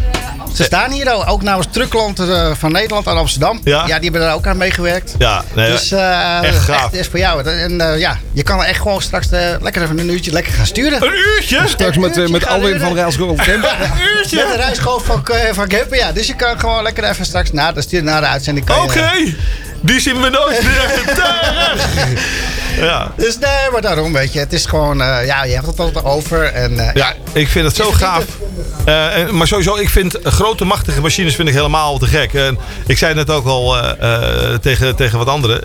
ze 0.55 0.63
staan 0.65 0.91
hier 0.91 1.13
ook. 1.15 1.29
Ook 1.29 1.43
namens 1.43 1.67
Truckland 1.71 2.21
van 2.59 2.73
Nederland 2.73 3.07
aan 3.09 3.17
Amsterdam. 3.17 3.61
Ja. 3.65 3.85
die 3.85 3.93
hebben 3.95 4.21
daar 4.21 4.35
ook 4.35 4.47
aan 4.47 4.57
meegewerkt. 4.57 5.15
Ja, 5.19 5.43
nee, 5.55 5.71
Dus 5.71 5.93
echt 5.93 6.59
gaaf. 6.59 6.85
echt 6.85 6.95
is 6.95 7.07
voor 7.07 7.19
jou. 7.19 7.45
En 7.49 7.81
eh, 7.81 7.99
ja, 8.09 8.19
je 8.33 8.43
kan 8.43 8.61
er 8.61 8.67
echt 8.67 8.81
gewoon 8.81 9.03
straks 9.03 9.31
eh, 9.31 9.55
lekker 9.61 9.83
even 9.83 9.99
een 9.99 10.11
uurtje 10.11 10.33
lekker 10.33 10.53
gaan 10.53 10.67
sturen. 10.67 11.03
een 11.07 11.13
uurtje? 11.37 11.63
Straks 11.67 11.97
met, 11.97 12.17
eh, 12.17 12.27
met 12.27 12.47
Alwin 12.47 12.81
van 12.81 12.95
Rijlschool 12.95 13.35
Camp. 13.35 13.63
Met 14.31 14.31
de 14.31 14.55
reisgolf 14.57 15.05
van, 15.05 15.27
eh, 15.27 15.53
van 15.53 15.71
Gempen, 15.71 15.99
ja. 15.99 16.13
Dus 16.13 16.27
je 16.27 16.35
kan 16.37 16.61
gewoon 16.61 16.83
lekker 16.83 17.05
even 17.05 17.25
straks 17.25 17.53
na 17.53 17.73
de, 17.73 17.83
stuur- 17.83 18.03
na 18.03 18.21
de 18.21 18.27
uitzending. 18.27 18.71
Oké, 18.71 19.11
die 19.81 20.01
zien 20.01 20.21
we 20.21 20.29
nooit 20.29 20.63
meer. 20.63 21.05
Ja. 22.81 23.13
Dus 23.17 23.39
nee, 23.39 23.71
maar 23.73 23.81
daarom 23.83 24.13
weet 24.13 24.33
je. 24.33 24.39
Het 24.39 24.53
is 24.53 24.67
gewoon, 24.67 25.03
eh, 25.03 25.27
ja, 25.27 25.45
je 25.45 25.55
hebt 25.55 25.67
het 25.67 25.81
altijd 25.81 26.05
over. 26.05 26.43
En, 26.45 26.79
eh, 26.79 26.95
Ja, 26.95 27.13
ik 27.33 27.49
vind 27.49 27.67
het 27.67 27.77
zo 27.77 27.91
gaaf. 27.91 28.25
Eh, 28.85 29.17
en- 29.17 29.37
maar 29.37 29.47
sowieso, 29.47 29.77
ik 29.77 29.89
vind 29.89 30.19
grote 30.23 30.65
machtige 30.65 31.01
machines 31.01 31.35
vind 31.35 31.49
ik 31.49 31.55
helemaal 31.55 31.99
te 31.99 32.07
gek. 32.07 32.35
En 32.35 32.59
ik 32.87 32.99
zei 32.99 33.15
net 33.15 33.31
ook 33.31 33.47
al 33.47 33.77
eh, 33.77 33.91
eh, 34.53 34.59
tegen, 34.61 34.97
tegen 34.97 35.19
wat 35.19 35.29
anderen. 35.29 35.61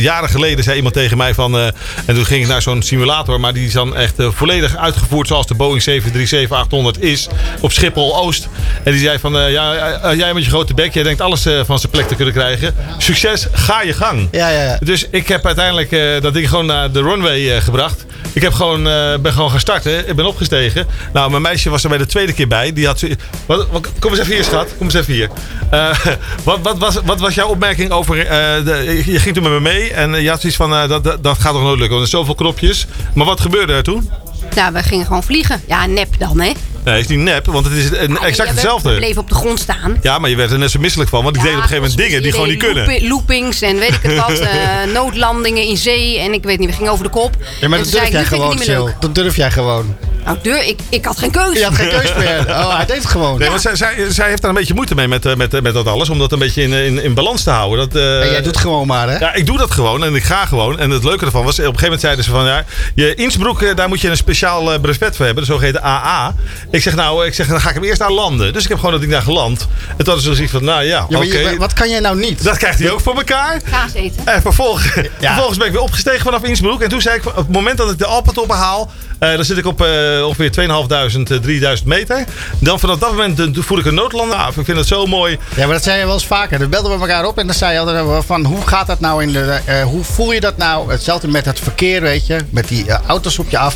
Jaren 0.00 0.28
geleden 0.28 0.64
zei 0.64 0.76
iemand 0.76 0.94
tegen 0.94 1.16
mij 1.16 1.34
van... 1.34 1.54
eh, 1.58 1.66
en 2.06 2.14
toen 2.14 2.24
ging 2.26 2.42
ik 2.42 2.48
naar 2.48 2.62
zo'n 2.62 2.82
simulator. 2.82 3.40
Maar 3.40 3.52
die 3.52 3.66
is 3.66 3.72
dan 3.72 3.96
echt 3.96 4.14
volledig 4.18 4.76
uitgevoerd 4.76 5.26
zoals 5.28 5.46
de 5.46 5.54
Boeing 5.54 5.82
737-800 5.82 7.00
is. 7.00 7.28
Op 7.60 7.72
Schiphol-Oost. 7.72 8.48
En 8.82 8.92
die 8.92 9.00
zei 9.00 9.18
van... 9.18 9.38
eh, 9.38 9.50
ja, 9.52 10.14
jij 10.14 10.34
met 10.34 10.44
je 10.44 10.50
grote 10.50 10.74
bek. 10.74 10.94
Jij 10.94 11.02
denkt 11.02 11.20
alles 11.20 11.42
van 11.64 11.78
zijn 11.78 11.92
plek 11.92 12.08
te 12.08 12.14
kunnen 12.14 12.34
krijgen. 12.34 12.74
Succes, 12.98 13.46
ga 13.52 13.82
je 13.82 13.92
gang. 13.92 14.28
Ja, 14.30 14.48
ja, 14.48 14.62
ja. 14.62 14.78
Dus 14.80 15.06
ik 15.10 15.28
heb 15.28 15.46
uiteindelijk 15.46 15.92
eh, 15.92 16.19
dat 16.20 16.34
ding 16.34 16.48
gewoon 16.48 16.66
naar 16.66 16.92
de 16.92 17.02
runway 17.02 17.50
eh, 17.56 17.62
gebracht. 17.62 18.04
Ik 18.32 18.42
heb 18.42 18.52
gewoon, 18.52 18.88
eh, 18.88 19.16
ben 19.18 19.32
gewoon 19.32 19.50
gaan 19.50 19.60
starten. 19.60 20.08
Ik 20.08 20.16
ben 20.16 20.26
opgestegen. 20.26 20.86
Nou, 21.12 21.30
mijn 21.30 21.42
meisje 21.42 21.70
was 21.70 21.82
er 21.82 21.88
bij 21.88 21.98
de 21.98 22.06
tweede 22.06 22.32
keer 22.32 22.48
bij. 22.48 22.72
Die 22.72 22.86
had 22.86 23.02
wat, 23.46 23.66
wat- 23.70 23.88
kom 23.98 24.10
eens 24.10 24.20
even 24.20 24.34
hier, 24.34 24.44
schat. 24.44 24.68
Kom 24.78 24.86
eens 24.86 24.94
even 24.94 25.12
hier. 25.12 25.30
Eh, 25.70 25.98
wat, 26.44 26.58
wat, 26.62 26.78
was, 26.78 26.94
wat 27.04 27.20
was 27.20 27.34
jouw 27.34 27.48
opmerking 27.48 27.90
over... 27.90 28.26
eh, 28.26 29.06
je 29.06 29.18
ging 29.18 29.34
toen 29.34 29.42
met 29.42 29.52
me 29.52 29.60
mee. 29.60 29.90
En 29.92 30.22
je 30.22 30.28
had 30.28 30.40
zoiets 30.40 30.58
van, 30.58 30.72
eh, 30.74 30.88
dat, 30.88 31.04
dat, 31.04 31.22
dat 31.22 31.38
gaat 31.38 31.52
toch 31.52 31.62
nooit 31.62 31.78
lukken. 31.78 31.96
Want 31.98 32.02
er 32.02 32.08
zijn 32.08 32.22
zoveel 32.22 32.34
knopjes. 32.34 32.86
Maar 33.14 33.26
wat 33.26 33.40
gebeurde 33.40 33.72
er 33.72 33.82
toen? 33.82 34.10
Nou, 34.54 34.72
we 34.72 34.82
gingen 34.82 35.06
gewoon 35.06 35.22
vliegen. 35.22 35.62
Ja, 35.66 35.86
nep 35.86 36.08
dan, 36.18 36.40
hè? 36.40 36.52
Nee, 36.84 37.00
is 37.00 37.06
niet 37.06 37.18
nep. 37.18 37.46
Want 37.46 37.64
het 37.64 37.74
is 37.74 37.84
een- 37.90 38.18
exact 38.18 38.20
Ja, 38.20 38.30
we- 38.36 38.42
We 38.42 38.48
hetzelfde. 38.48 38.96
bleven 38.96 39.22
op 39.22 39.28
de 39.28 39.34
grond 39.34 39.58
staan. 39.60 39.96
Ja, 40.02 40.18
maar 40.18 40.30
je 40.30 40.36
werd 40.36 40.50
er 40.50 40.58
net 40.58 40.70
zo 40.70 40.80
misselijk 40.80 41.10
van. 41.10 41.22
Want 41.24 41.36
ik 41.36 41.42
Ja, 41.42 41.48
deed 41.48 41.56
op 41.56 41.62
een 41.62 41.68
gegeven 41.68 41.88
moment 41.90 42.08
dingen 42.08 42.22
die 42.22 42.32
gewoon 42.32 42.48
niet 42.48 42.58
kunnen. 42.58 42.86
loopi- 42.86 43.08
Loopings 43.08 43.62
en 43.62 43.78
weet 43.78 43.94
ik 43.94 44.02
het 44.02 44.16
wat. 44.16 44.38
eh, 44.40 44.48
noodlandingen 44.94 45.62
in 45.64 45.76
zee. 45.76 46.18
En 46.18 46.32
ik 46.32 46.42
weet 46.44 46.58
niet, 46.58 46.68
we 46.68 46.74
gingen 46.76 46.92
over 46.92 47.04
de 47.04 47.10
kop. 47.10 47.36
Ja, 47.60 47.68
maar 47.68 47.78
dat 47.78 47.90
durf 47.90 48.00
zei 48.02 48.12
jij 48.12 48.24
gewoon, 48.24 48.48
niet 48.48 48.58
meer 48.58 48.66
Sil. 48.76 48.84
leuk. 48.84 48.94
Dat 49.00 49.14
durf 49.14 49.36
jij 49.36 49.50
gewoon. 49.50 49.96
Nou, 50.24 50.38
deur, 50.42 50.66
ik, 50.66 50.80
ik 50.88 51.04
had 51.04 51.18
geen 51.18 51.30
keuze. 51.30 51.58
Je 51.58 51.64
had 51.64 51.74
geen 51.74 51.88
keus 52.00 52.14
meer. 52.14 52.44
Oh, 52.48 52.76
hij 52.76 52.86
deed 52.86 52.96
het 52.96 53.06
gewoon. 53.06 53.38
Nee, 53.38 53.48
want 53.48 53.60
zij, 53.60 53.76
zij, 53.76 53.94
zij 54.08 54.28
heeft 54.28 54.40
daar 54.42 54.50
een 54.50 54.56
beetje 54.56 54.74
moeite 54.74 54.94
mee 54.94 55.08
met, 55.08 55.26
eh, 55.26 55.34
met, 55.34 55.54
eh, 55.54 55.60
met 55.60 55.74
dat 55.74 55.86
alles. 55.86 56.08
Om 56.10 56.18
dat 56.18 56.32
een 56.32 56.38
beetje 56.38 56.62
in, 56.62 56.72
in, 56.72 57.02
in 57.02 57.14
balans 57.14 57.42
te 57.42 57.50
houden. 57.50 57.78
Dat, 57.88 58.02
eh, 58.02 58.20
En 58.22 58.30
jij 58.30 58.42
doet 58.42 58.56
gewoon 58.56 58.86
maar, 58.86 59.08
hè? 59.08 59.18
Ja, 59.18 59.34
ik 59.34 59.46
doe 59.46 59.58
dat 59.58 59.70
gewoon 59.70 60.04
en 60.04 60.14
ik 60.14 60.22
ga 60.24 60.46
gewoon. 60.46 60.78
En 60.78 60.90
het 60.90 61.04
leuke 61.04 61.24
ervan 61.24 61.44
was, 61.44 61.52
op 61.54 61.58
een 61.58 61.64
gegeven 61.64 61.82
moment 61.84 62.00
zeiden 62.00 62.24
ze 62.24 62.30
van... 62.30 62.44
Ja, 62.46 62.64
je 62.94 63.14
Innsbruck, 63.14 63.76
daar 63.76 63.88
moet 63.88 64.00
je 64.00 64.08
een 64.08 64.16
speciaal 64.16 64.72
eh, 64.72 64.80
brevet 64.80 65.16
voor 65.16 65.24
hebben. 65.24 65.44
De 65.44 65.50
zogeheten 65.52 65.82
AA. 65.82 66.34
Ik 66.70 66.82
zeg 66.82 66.94
nou, 66.94 67.26
ik 67.26 67.34
zeg, 67.34 67.46
dan 67.46 67.60
ga 67.60 67.68
ik 67.68 67.74
hem 67.74 67.84
eerst 67.84 68.02
aan 68.02 68.12
landen. 68.12 68.52
Dus 68.52 68.62
ik 68.62 68.68
heb 68.68 68.76
gewoon 68.78 68.92
dat 68.92 69.00
ding 69.00 69.12
daar 69.12 69.22
geland. 69.22 69.60
En 69.60 69.96
toen 69.96 70.06
hadden 70.06 70.22
ze 70.24 70.34
zoiets 70.34 70.52
van, 70.52 70.64
nou 70.64 70.82
ja, 70.84 71.06
Ja, 71.08 71.18
oké. 71.18 71.56
wat 71.58 71.72
kan 71.72 71.88
jij 71.90 72.00
nou 72.00 72.18
niet? 72.18 72.44
Dat 72.44 72.56
krijgt 72.56 72.78
hij 72.78 72.90
ook 72.90 73.00
voor 73.00 73.14
elkaar. 73.16 73.60
Kaas 73.70 73.92
eten. 73.94 74.26
En 74.26 74.42
vervolgens, 74.42 74.84
Ja. 74.94 75.26
vervolgens 75.26 75.58
ben 75.58 75.66
ik 75.66 75.72
weer 75.72 75.82
opgestegen 75.82 76.20
vanaf 76.20 76.42
Innsbruck. 76.42 76.80
En 76.80 76.88
toen 76.88 77.00
zei 77.00 77.16
ik, 77.16 77.26
op 77.26 77.36
het 77.36 77.48
moment 77.52 77.78
dat 77.78 77.90
ik 77.90 77.98
de 77.98 78.06
Alpentoppen 78.06 78.56
haal... 78.56 78.90
eh, 79.18 79.34
dan 79.34 79.44
zit 79.44 79.56
ik 79.58 79.66
op 79.66 79.80
eh, 79.82 79.88
ongeveer 80.24 80.50
2500, 80.50 81.30
eh, 81.30 81.36
3000 81.42 81.88
meter. 81.88 82.24
Dan 82.58 82.78
vanaf 82.80 82.98
dat 82.98 83.10
moment 83.10 83.40
eh, 83.40 83.46
voel 83.62 83.78
ik 83.78 83.84
een 83.86 83.94
noodlander 83.94 84.36
af. 84.36 84.56
Ik 84.56 84.64
vind 84.64 84.78
het 84.78 84.86
zo 84.86 85.06
mooi. 85.06 85.38
Ja, 85.56 85.64
maar 85.64 85.74
dat 85.74 85.82
zei 85.84 85.98
je 85.98 86.04
wel 86.04 86.14
eens 86.14 86.26
vaker. 86.26 86.58
Dan 86.58 86.70
belden 86.70 86.92
we 86.92 86.98
elkaar 87.00 87.24
op 87.26 87.38
en 87.38 87.46
dan 87.46 87.54
zei 87.54 87.72
je 87.72 87.78
altijd 87.78 88.24
van 88.26 88.44
hoe 88.44 88.66
gaat 88.66 88.86
dat 88.86 89.00
nou 89.00 89.22
in 89.22 89.32
de. 89.32 89.58
eh, 89.64 89.82
hoe 89.82 90.04
voel 90.04 90.32
je 90.32 90.40
dat 90.40 90.56
nou? 90.56 90.90
Hetzelfde 90.90 91.28
met 91.28 91.44
het 91.44 91.58
verkeer, 91.60 92.00
weet 92.02 92.26
je. 92.26 92.36
Met 92.50 92.68
die 92.68 92.86
eh, 92.86 92.98
auto's 93.06 93.38
op 93.38 93.50
je 93.50 93.58
af. 93.58 93.74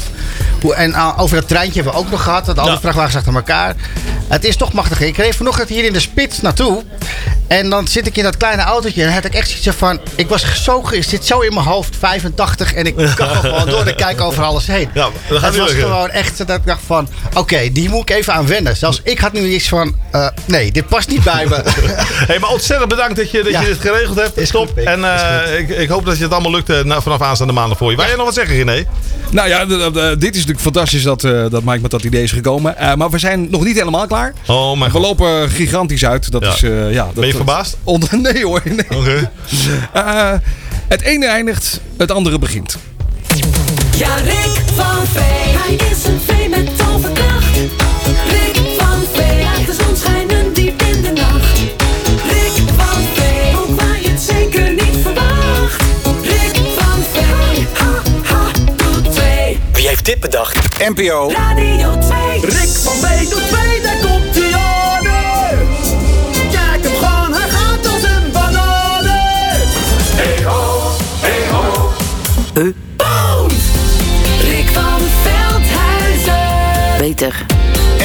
Hoe, 0.61 0.75
en 0.75 0.93
eh, 0.93 1.15
over 1.19 1.37
dat 1.37 1.49
treintje 1.49 1.75
hebben 1.83 1.93
we 1.93 1.99
ook 2.07 2.11
nog 2.11 2.23
gehad. 2.23 2.47
Dat 2.47 2.59
al 2.59 2.65
die 2.65 2.73
Ja. 2.73 2.81
vrachtwagens 2.81 3.17
achter 3.17 3.35
elkaar. 3.35 3.75
Het 4.29 4.45
is 4.45 4.57
toch 4.57 4.73
machtig. 4.73 5.01
Ik 5.01 5.17
reed 5.17 5.37
vanochtend 5.37 5.69
hier 5.69 5.85
in 5.85 5.93
de 5.93 6.01
spits 6.01 6.41
naartoe. 6.41 6.83
En 7.47 7.71
dan 7.71 7.89
zit 7.89 8.07
ik 8.07 8.17
in 8.17 8.23
dat 8.25 8.37
kleine 8.37 8.63
autootje. 8.63 9.03
En 9.05 9.13
had 9.13 9.25
ik 9.25 9.35
echt 9.35 9.49
zoiets 9.49 9.69
van. 9.79 10.01
Ik 10.15 10.29
was 10.29 10.63
zo, 10.65 10.83
ik 10.91 11.05
zit 11.05 11.25
zo 11.25 11.41
in 11.41 11.55
mijn 11.55 11.67
hoofd, 11.67 11.97
85. 11.99 12.75
En 12.75 12.87
ik 12.87 12.95
kan 13.15 13.29
gewoon 13.29 13.69
door 13.69 13.85
de 13.85 13.95
kijk 13.95 14.21
over 14.21 14.43
alles 14.43 14.67
heen. 14.67 14.89
Ja, 14.95 15.09
dat 15.29 15.39
gaat 15.39 15.51
het 15.51 15.57
was 15.61 15.69
lukken. 15.69 15.87
gewoon 15.89 16.11
echt 16.11 16.37
zo 16.37 16.45
dat 16.45 16.57
ik 16.57 16.67
dacht 16.67 16.81
van. 16.87 17.09
Oké, 17.35 17.73
die 17.73 17.89
moet 17.89 18.11
ik 18.11 18.17
even 18.17 18.33
aan 18.33 18.47
wennen. 18.47 18.77
Zelfs 18.77 19.01
ik 19.05 19.19
had 19.19 19.33
nu 19.33 19.41
iets 19.55 19.69
van. 19.69 19.95
eh, 20.11 20.29
nee, 20.45 20.73
dit 20.73 20.87
past 20.89 21.09
niet 21.09 21.23
bij 21.25 21.47
me. 21.49 21.63
Hey, 22.27 22.39
maar 22.39 22.51
ontzettend 22.51 22.89
bedankt 22.89 23.17
dat 23.17 23.31
je, 23.31 23.43
dat 23.43 23.53
Ja. 23.53 23.61
je 23.61 23.67
dit 23.67 23.81
geregeld 23.81 24.17
hebt. 24.21 24.37
Is 24.37 24.49
Stop. 24.49 24.69
goed, 24.69 24.85
en 24.85 25.05
eh, 25.05 25.59
ik, 25.59 25.69
ik 25.69 25.89
hoop 25.89 26.05
dat 26.07 26.17
je 26.17 26.23
het 26.23 26.33
allemaal 26.33 26.51
lukt 26.53 26.71
eh, 26.71 27.01
vanaf 27.01 27.21
aanstaande 27.23 27.53
maanden 27.53 27.77
voor 27.77 27.91
je. 27.91 27.97
Wil 27.97 28.07
jij 28.07 28.17
nog 28.17 28.25
wat 28.25 28.35
zeggen, 28.35 28.57
René? 28.57 28.85
Nou 29.31 29.49
ja, 29.49 29.65
dit 30.15 30.23
is 30.31 30.31
natuurlijk 30.37 30.61
fantastisch 30.61 31.03
dat, 31.03 31.25
eh, 31.25 31.45
dat 31.51 31.63
Mike 31.65 31.81
met 31.81 31.91
dat 31.91 32.05
idee 32.05 32.23
is 32.23 32.33
gekomen. 32.33 32.77
Eh, 32.79 32.95
maar 32.95 33.11
we 33.11 33.19
zijn 33.19 33.51
nog 33.51 33.65
niet 33.65 33.77
helemaal 33.79 34.07
klaar. 34.07 34.33
Oh 34.47 34.79
mijn 34.79 34.93
We 34.93 34.99
god. 34.99 35.07
lopen 35.07 35.51
gigantisch 35.51 36.05
uit. 36.05 36.31
Dat 36.33 36.43
Ja. 36.45 36.53
is, 36.53 36.63
eh, 36.63 36.93
ja, 36.93 37.05
dat, 37.05 37.15
Ben 37.15 37.33
je 37.39 37.45
verbaasd? 37.45 37.77
Onder, 37.85 38.19
nee 38.21 38.45
hoor. 38.45 38.63
Nee. 38.65 38.99
Oké. 39.01 39.31
Eh, 39.93 40.33
het 40.89 41.01
ene 41.01 41.27
eindigt, 41.27 41.81
het 41.97 42.11
andere 42.11 42.39
begint. 42.39 42.77
Ja, 43.97 44.15
Rick 44.15 44.63
van 44.75 45.07
Vee. 45.13 45.57
Hij 45.59 45.75
is 45.91 46.05
een 46.05 46.21
vee 46.27 46.49
met 46.49 46.79
toverkracht. 46.79 47.57
Rick 48.29 48.57
van 48.79 49.01
Vee. 49.13 49.43
Laat 49.43 49.67
de 49.67 49.75
zon 49.85 49.97
schijnen 49.97 50.53
diep 50.53 50.83
in 50.83 51.03
de 51.03 51.11
nacht. 51.13 51.59
Rick 52.29 52.63
van 52.77 53.03
Vee. 53.15 53.57
Ook 53.57 53.81
waar 53.81 54.01
je 54.03 54.09
het 54.09 54.21
zeker 54.21 54.71
niet 54.71 54.97
verwacht. 55.03 55.83
Rick 56.23 56.57
van 56.79 57.03
Vee. 57.13 57.67
Ha, 57.75 58.03
ha, 58.23 58.51
doet 58.77 59.13
twee. 59.13 59.59
Wie 59.73 59.89
heeft 59.89 60.05
dit 60.05 60.21
bedacht? 60.21 60.79
NPO. 60.89 61.31
Radio 61.31 61.99
2. 61.99 62.41
Rick 62.41 62.69
van 62.83 62.93
Vee 62.95 63.29
doet 63.29 63.49
twee, 63.49 63.74
Beter. 77.25 77.47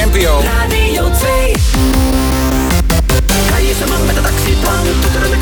NPO. 0.06 0.40
Radio 0.40 1.10
2. 1.10 1.54
Hij 3.52 3.64
is 3.64 3.80
een 3.80 3.88
man 3.88 4.06
met 4.06 4.16
een 4.16 4.24
actieplan. 4.24 5.39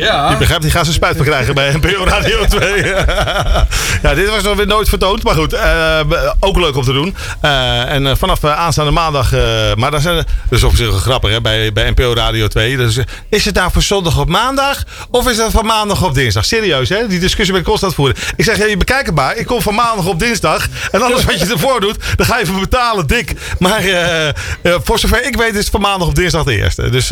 Je 0.00 0.36
begrijpt, 0.38 0.62
die 0.62 0.72
gaan 0.72 0.84
ze 0.84 0.98
van 1.00 1.24
krijgen 1.24 1.54
bij 1.54 1.72
NPO 1.72 2.04
Radio 2.04 2.46
2. 2.58 2.84
ja, 4.02 4.14
dit 4.14 4.30
was 4.30 4.42
nog 4.42 4.56
weer 4.56 4.66
nooit 4.66 4.88
vertoond. 4.88 5.22
Maar 5.22 5.34
goed, 5.34 5.52
eh, 5.52 6.00
ook 6.40 6.56
leuk 6.56 6.76
om 6.76 6.82
te 6.82 6.92
doen. 6.92 7.16
Eh, 7.40 7.92
en 7.92 8.06
eh, 8.06 8.12
vanaf 8.16 8.44
aanstaande 8.44 8.90
maandag... 8.90 9.32
eh, 9.32 9.40
maar 9.74 9.90
daar 9.90 10.00
zijn, 10.00 10.16
dat 10.16 10.26
is 10.48 10.62
op 10.62 10.74
zich 10.74 10.94
grappig 10.94 11.30
hè, 11.30 11.40
bij, 11.40 11.72
bij 11.72 11.90
NPO 11.90 12.14
Radio 12.14 12.48
2. 12.48 12.76
Dus, 12.76 12.98
is 13.28 13.44
het 13.44 13.54
nou 13.54 13.72
voor 13.72 13.82
zondag 13.82 14.18
op 14.18 14.28
maandag? 14.28 14.84
Of 15.10 15.28
is 15.28 15.36
het 15.36 15.50
van 15.50 15.66
maandag 15.66 16.02
op 16.02 16.14
dinsdag? 16.14 16.44
Serieus, 16.44 16.88
hè? 16.88 17.06
Die 17.06 17.18
discussie 17.20 17.52
ben 17.52 17.60
ik 17.60 17.66
constant 17.66 17.94
voeren. 17.94 18.16
Ik 18.36 18.44
zeg, 18.44 18.58
ja, 18.58 18.64
je 18.64 18.76
bekijkt 18.76 19.06
het 19.06 19.14
maar. 19.14 19.36
Ik 19.36 19.46
kom 19.46 19.62
van 19.62 19.74
maandag 19.74 20.06
op 20.06 20.18
dinsdag. 20.18 20.66
En 20.90 21.02
alles 21.02 21.24
wat 21.24 21.40
je 21.40 21.46
ervoor 21.54 21.80
doet, 21.80 21.96
dan 22.16 22.26
ga 22.26 22.36
je 22.36 22.42
even 22.42 22.60
betalen, 22.60 23.06
dik. 23.06 23.34
Maar 23.58 23.82
voor 24.62 24.98
zover 24.98 25.26
ik 25.26 25.36
weet 25.36 25.52
is 25.52 25.58
het 25.58 25.70
van 25.70 25.80
maandag 25.80 26.08
op 26.08 26.14
dinsdag 26.14 26.44
de 26.44 26.56
eerste. 26.56 26.90
Dus 26.90 27.08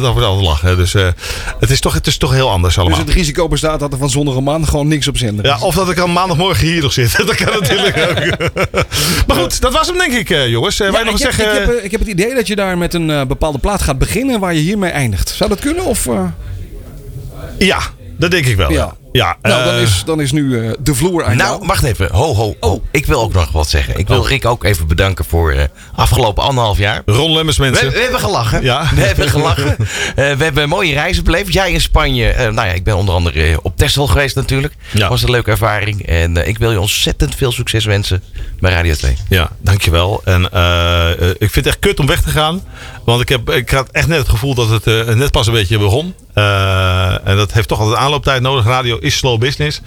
dat 0.00 0.12
wordt 0.12 0.26
altijd 0.26 0.46
lachen. 0.46 0.76
Dus 0.76 0.92
het, 0.92 1.70
is 1.70 1.80
toch, 1.80 1.94
het 2.04 2.10
is 2.10 2.18
toch 2.18 2.32
heel 2.32 2.50
anders 2.50 2.78
allemaal. 2.78 2.98
Dus 2.98 3.06
het 3.06 3.16
risico 3.16 3.48
bestaat 3.48 3.80
dat 3.80 3.92
er 3.92 3.98
van 3.98 4.10
zondag 4.10 4.34
een 4.34 4.42
maand 4.44 4.68
gewoon 4.68 4.88
niks 4.88 5.08
op 5.08 5.16
zender 5.16 5.44
is. 5.44 5.50
Ja, 5.50 5.66
of 5.66 5.74
dat 5.74 5.90
ik 5.90 5.98
al 5.98 6.06
maandagmorgen 6.06 6.66
hier 6.66 6.82
nog 6.82 6.92
zit. 6.92 7.16
Dat 7.26 7.34
kan 7.34 7.60
natuurlijk 7.60 7.96
ook. 7.96 8.38
maar 9.26 9.36
goed, 9.36 9.60
dat 9.60 9.72
was 9.72 9.86
hem 9.86 9.98
denk 9.98 10.12
ik, 10.12 10.30
eh, 10.30 10.48
jongens. 10.48 10.80
Eh, 10.80 10.86
Ja, 10.86 10.92
wij 10.92 11.02
nog 11.02 11.14
ik, 11.14 11.26
eens 11.26 11.36
heb, 11.36 11.46
zeggen... 11.46 11.62
ik, 11.62 11.68
heb, 11.68 11.84
ik 11.84 11.90
heb 11.90 12.00
het 12.00 12.08
idee 12.08 12.34
dat 12.34 12.46
je 12.46 12.56
daar 12.56 12.78
met 12.78 12.94
een 12.94 13.10
eh, 13.10 13.24
bepaalde 13.24 13.58
plaat 13.58 13.82
gaat 13.82 13.98
beginnen 13.98 14.40
waar 14.40 14.54
je 14.54 14.60
hiermee 14.60 14.90
eindigt. 14.90 15.28
Zou 15.28 15.50
dat 15.50 15.60
kunnen? 15.60 15.84
Of? 15.84 16.08
Ja, 17.58 17.80
dat 18.18 18.30
denk 18.30 18.46
ik 18.46 18.56
wel. 18.56 18.72
Ja. 18.72 18.96
Ja. 19.12 19.36
Nou, 19.42 19.64
dan 19.64 19.74
eh, 19.74 19.82
is, 19.82 20.02
dan 20.06 20.20
is 20.20 20.32
nu 20.32 20.58
eh, 20.66 20.70
de 20.80 20.94
vloer 20.94 21.24
aan 21.24 21.36
Nou, 21.36 21.50
jou. 21.56 21.66
wacht 21.66 21.82
even. 21.82 22.08
Ho, 22.12 22.34
ho, 22.34 22.54
ho. 22.60 22.82
Ik 22.90 23.06
wil 23.06 23.20
ook 23.22 23.32
nog 23.32 23.52
wat 23.52 23.68
zeggen. 23.68 23.98
Ik 23.98 24.08
wil 24.08 24.20
Oh. 24.20 24.28
Rick 24.28 24.44
ook 24.44 24.64
even 24.64 24.86
bedanken 24.86 25.24
voor 25.24 25.52
eh 25.52 25.64
afgelopen 25.94 26.42
anderhalf 26.42 26.78
jaar. 26.78 27.02
Ron 27.06 27.32
Lemmers 27.32 27.58
mensen. 27.58 27.90
we 27.92 27.98
hebben 27.98 28.20
gelachen. 28.20 28.62
Ja. 28.62 28.88
We 28.94 29.00
hebben 29.00 29.28
gelachen. 29.28 29.76
Eh, 29.78 29.86
we 30.14 30.44
hebben 30.44 30.68
mooie 30.68 30.92
reizen 30.92 31.24
beleefd. 31.24 31.52
Jij 31.52 31.72
in 31.72 31.80
Spanje. 31.80 32.28
eh, 32.28 32.42
nou 32.52 32.66
ja, 32.68 32.72
ik 32.72 32.84
ben 32.84 32.96
onder 32.96 33.14
andere 33.14 33.58
op 33.62 33.76
Texel 33.76 34.06
geweest 34.06 34.36
natuurlijk. 34.36 34.74
Ja. 34.90 35.08
Was 35.08 35.22
een 35.22 35.30
leuke 35.30 35.50
ervaring. 35.50 36.06
En 36.06 36.36
ik 36.48 36.58
wil 36.58 36.70
je 36.70 36.80
ontzettend 36.80 37.34
veel 37.34 37.52
succes 37.52 37.84
wensen 37.84 38.22
bij 38.60 38.72
Radio 38.72 38.94
2. 38.94 39.16
Ja, 39.28 39.50
dankjewel. 39.60 40.20
En 40.24 40.42
ik 41.38 41.50
vind 41.50 41.54
het 41.54 41.66
echt 41.66 41.78
kut 41.78 42.00
om 42.00 42.06
weg 42.06 42.22
te 42.22 42.30
gaan. 42.30 42.62
Want 43.04 43.20
ik, 43.20 43.28
heb, 43.28 43.50
ik 43.50 43.70
had 43.70 43.88
echt 43.90 44.06
net 44.08 44.18
het 44.18 44.28
gevoel 44.28 44.54
dat 44.54 44.68
het 44.84 45.14
net 45.16 45.30
pas 45.30 45.46
een 45.46 45.52
beetje 45.52 45.78
begon. 45.78 46.14
Eh, 46.34 47.28
en 47.28 47.36
dat 47.36 47.52
heeft 47.52 47.68
toch 47.68 47.80
altijd 47.80 47.98
aanlooptijd 47.98 48.42
nodig. 48.42 48.64
Radio 48.64 48.96
is 49.02 49.16
slow 49.16 49.40
business. 49.40 49.80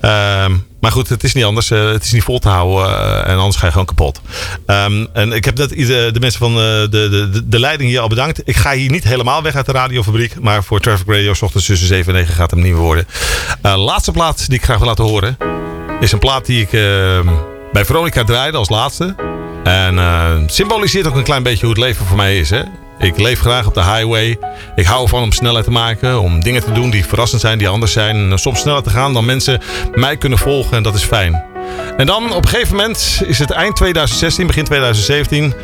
Ehm, 0.00 0.52
maar 0.80 0.92
goed, 0.92 1.08
het 1.08 1.24
is 1.24 1.34
niet 1.34 1.44
anders. 1.44 1.70
Eh, 1.70 1.90
het 1.90 2.04
is 2.04 2.12
niet 2.12 2.22
vol 2.22 2.38
te 2.38 2.48
houden. 2.48 2.86
eh, 2.88 3.30
en 3.32 3.36
anders 3.38 3.56
ga 3.56 3.64
je 3.66 3.70
gewoon 3.72 3.86
kapot. 3.86 4.20
Ehm, 4.66 5.06
en 5.12 5.32
ik 5.32 5.44
heb 5.44 5.56
net 5.58 5.70
ieder- 5.70 6.12
de 6.12 6.20
mensen 6.20 6.38
van 6.40 6.50
eh, 6.52 6.56
de, 6.58 6.88
de, 6.90 7.28
de, 7.32 7.48
de 7.48 7.60
leiding 7.60 7.90
hier 7.90 8.00
al 8.00 8.08
bedankt. 8.08 8.40
Ik 8.44 8.56
ga 8.56 8.72
hier 8.72 8.90
niet 8.90 9.04
helemaal 9.04 9.42
weg 9.42 9.54
uit 9.54 9.66
de 9.66 9.72
radiofabriek. 9.72 10.40
Maar 10.40 10.64
voor 10.64 10.80
Traffic 10.80 11.06
Radio, 11.08 11.34
s 11.34 11.42
ochtends 11.42 11.66
tussen 11.66 11.86
7 11.88 12.14
en 12.14 12.18
9 12.20 12.34
gaat 12.34 12.50
hem 12.50 12.60
niet 12.62 12.74
worden. 12.74 13.06
Laatste 13.62 14.12
plaat 14.12 14.48
die 14.48 14.58
ik 14.58 14.64
graag 14.64 14.78
wil 14.78 14.86
laten 14.86 15.04
horen. 15.04 15.36
Is 16.00 16.12
een 16.12 16.18
plaat 16.18 16.46
die 16.46 16.60
ik 16.62 16.72
ehm, 16.72 17.26
bij 17.72 17.84
Veronica 17.84 18.24
draaide 18.24 18.56
als 18.58 18.68
laatste. 18.68 19.14
En 19.64 20.44
symboliseert 20.46 21.06
ook 21.06 21.16
een 21.16 21.22
klein 21.22 21.42
beetje 21.42 21.66
hoe 21.66 21.74
het 21.74 21.84
leven 21.84 22.06
voor 22.06 22.16
mij 22.16 22.38
is. 22.38 22.50
Hè? 22.50 22.62
Ik 22.98 23.18
leef 23.18 23.40
graag 23.40 23.66
op 23.66 23.74
de 23.74 23.84
highway. 23.84 24.38
Ik 24.74 24.86
hou 24.86 25.02
ervan 25.02 25.22
om 25.22 25.32
snelheid 25.32 25.64
te 25.64 25.70
maken. 25.70 26.20
Om 26.20 26.40
dingen 26.40 26.64
te 26.64 26.72
doen 26.72 26.90
die 26.90 27.06
verrassend 27.06 27.40
zijn, 27.40 27.58
die 27.58 27.68
anders 27.68 27.92
zijn. 27.92 28.30
En 28.30 28.38
soms 28.38 28.60
sneller 28.60 28.82
te 28.82 28.90
gaan 28.90 29.12
dan 29.12 29.24
mensen 29.24 29.60
mij 29.94 30.16
kunnen 30.16 30.38
volgen. 30.38 30.76
En 30.76 30.82
dat 30.82 30.94
is 30.94 31.04
fijn. 31.04 31.44
En 31.96 32.06
dan 32.06 32.32
op 32.32 32.42
een 32.42 32.48
gegeven 32.48 32.76
moment 32.76 33.22
is 33.26 33.38
het 33.38 33.50
eind 33.50 33.76
2016, 33.76 34.46
begin 34.46 34.64
2017. 34.64 35.54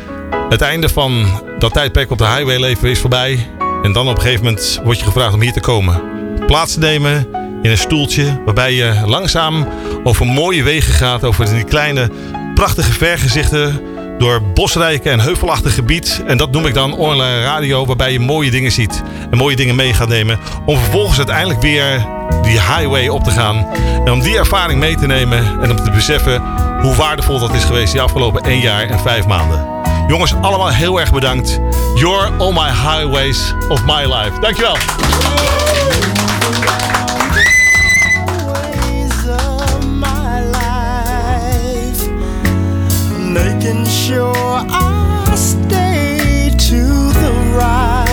Het 0.49 0.61
einde 0.61 0.89
van 0.89 1.41
dat 1.59 1.73
tijdperk 1.73 2.11
op 2.11 2.17
de 2.17 2.25
highway 2.25 2.59
leven 2.59 2.89
is 2.89 2.99
voorbij. 2.99 3.47
En 3.83 3.93
dan 3.93 4.07
op 4.07 4.15
een 4.15 4.21
gegeven 4.21 4.45
moment 4.45 4.79
word 4.83 4.99
je 4.99 5.05
gevraagd 5.05 5.33
om 5.33 5.41
hier 5.41 5.53
te 5.53 5.59
komen. 5.59 6.01
Plaats 6.45 6.73
te 6.73 6.79
nemen 6.79 7.27
in 7.61 7.69
een 7.69 7.77
stoeltje. 7.77 8.41
Waarbij 8.45 8.73
je 8.73 9.01
langzaam 9.05 9.67
over 10.03 10.25
mooie 10.25 10.63
wegen 10.63 10.93
gaat. 10.93 11.23
Over 11.23 11.53
die 11.53 11.63
kleine 11.63 12.09
prachtige 12.55 12.91
vergezichten 12.91 13.81
door 14.17 14.41
bosrijke 14.53 15.09
en 15.09 15.19
heuvelachtig 15.19 15.73
gebied. 15.73 16.23
En 16.27 16.37
dat 16.37 16.51
noem 16.51 16.65
ik 16.65 16.73
dan 16.73 16.93
online 16.93 17.43
radio, 17.43 17.85
waarbij 17.85 18.11
je 18.11 18.19
mooie 18.19 18.51
dingen 18.51 18.71
ziet 18.71 19.03
en 19.31 19.37
mooie 19.37 19.55
dingen 19.55 19.75
mee 19.75 19.93
gaat 19.93 20.07
nemen. 20.07 20.39
Om 20.65 20.77
vervolgens 20.77 21.17
uiteindelijk 21.17 21.61
weer 21.61 22.05
die 22.41 22.59
highway 22.59 23.07
op 23.07 23.23
te 23.23 23.31
gaan. 23.31 23.67
En 24.05 24.11
om 24.11 24.21
die 24.21 24.37
ervaring 24.37 24.79
mee 24.79 24.95
te 24.95 25.07
nemen 25.07 25.61
en 25.61 25.71
om 25.71 25.75
te 25.75 25.91
beseffen 25.91 26.41
hoe 26.81 26.95
waardevol 26.95 27.39
dat 27.39 27.53
is 27.53 27.63
geweest 27.63 27.91
die 27.91 28.01
afgelopen 28.01 28.41
1 28.41 28.59
jaar 28.59 28.87
en 28.89 28.99
5 28.99 29.27
maanden. 29.27 29.73
Jongens, 30.07 30.33
allemaal 30.41 30.69
heel 30.69 30.99
erg 30.99 31.13
bedankt. 31.13 31.59
You're 31.95 32.31
all 32.37 32.51
my 32.51 32.69
highways 32.69 33.53
of 33.69 33.85
my 33.85 34.05
life. 34.13 34.39
Dankjewel. 34.39 34.75
sure 43.95 44.35
I 44.35 45.33
stay 45.37 46.49
to 46.49 46.81
the 47.13 47.55
right. 47.57 48.04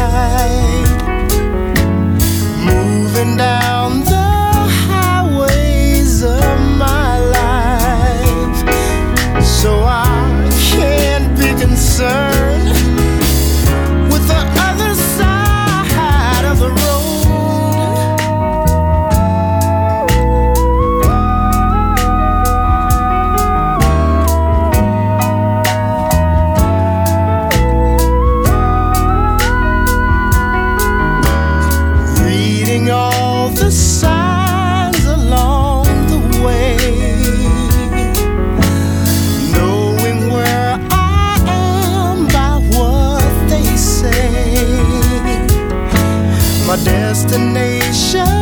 destination. 47.13 48.42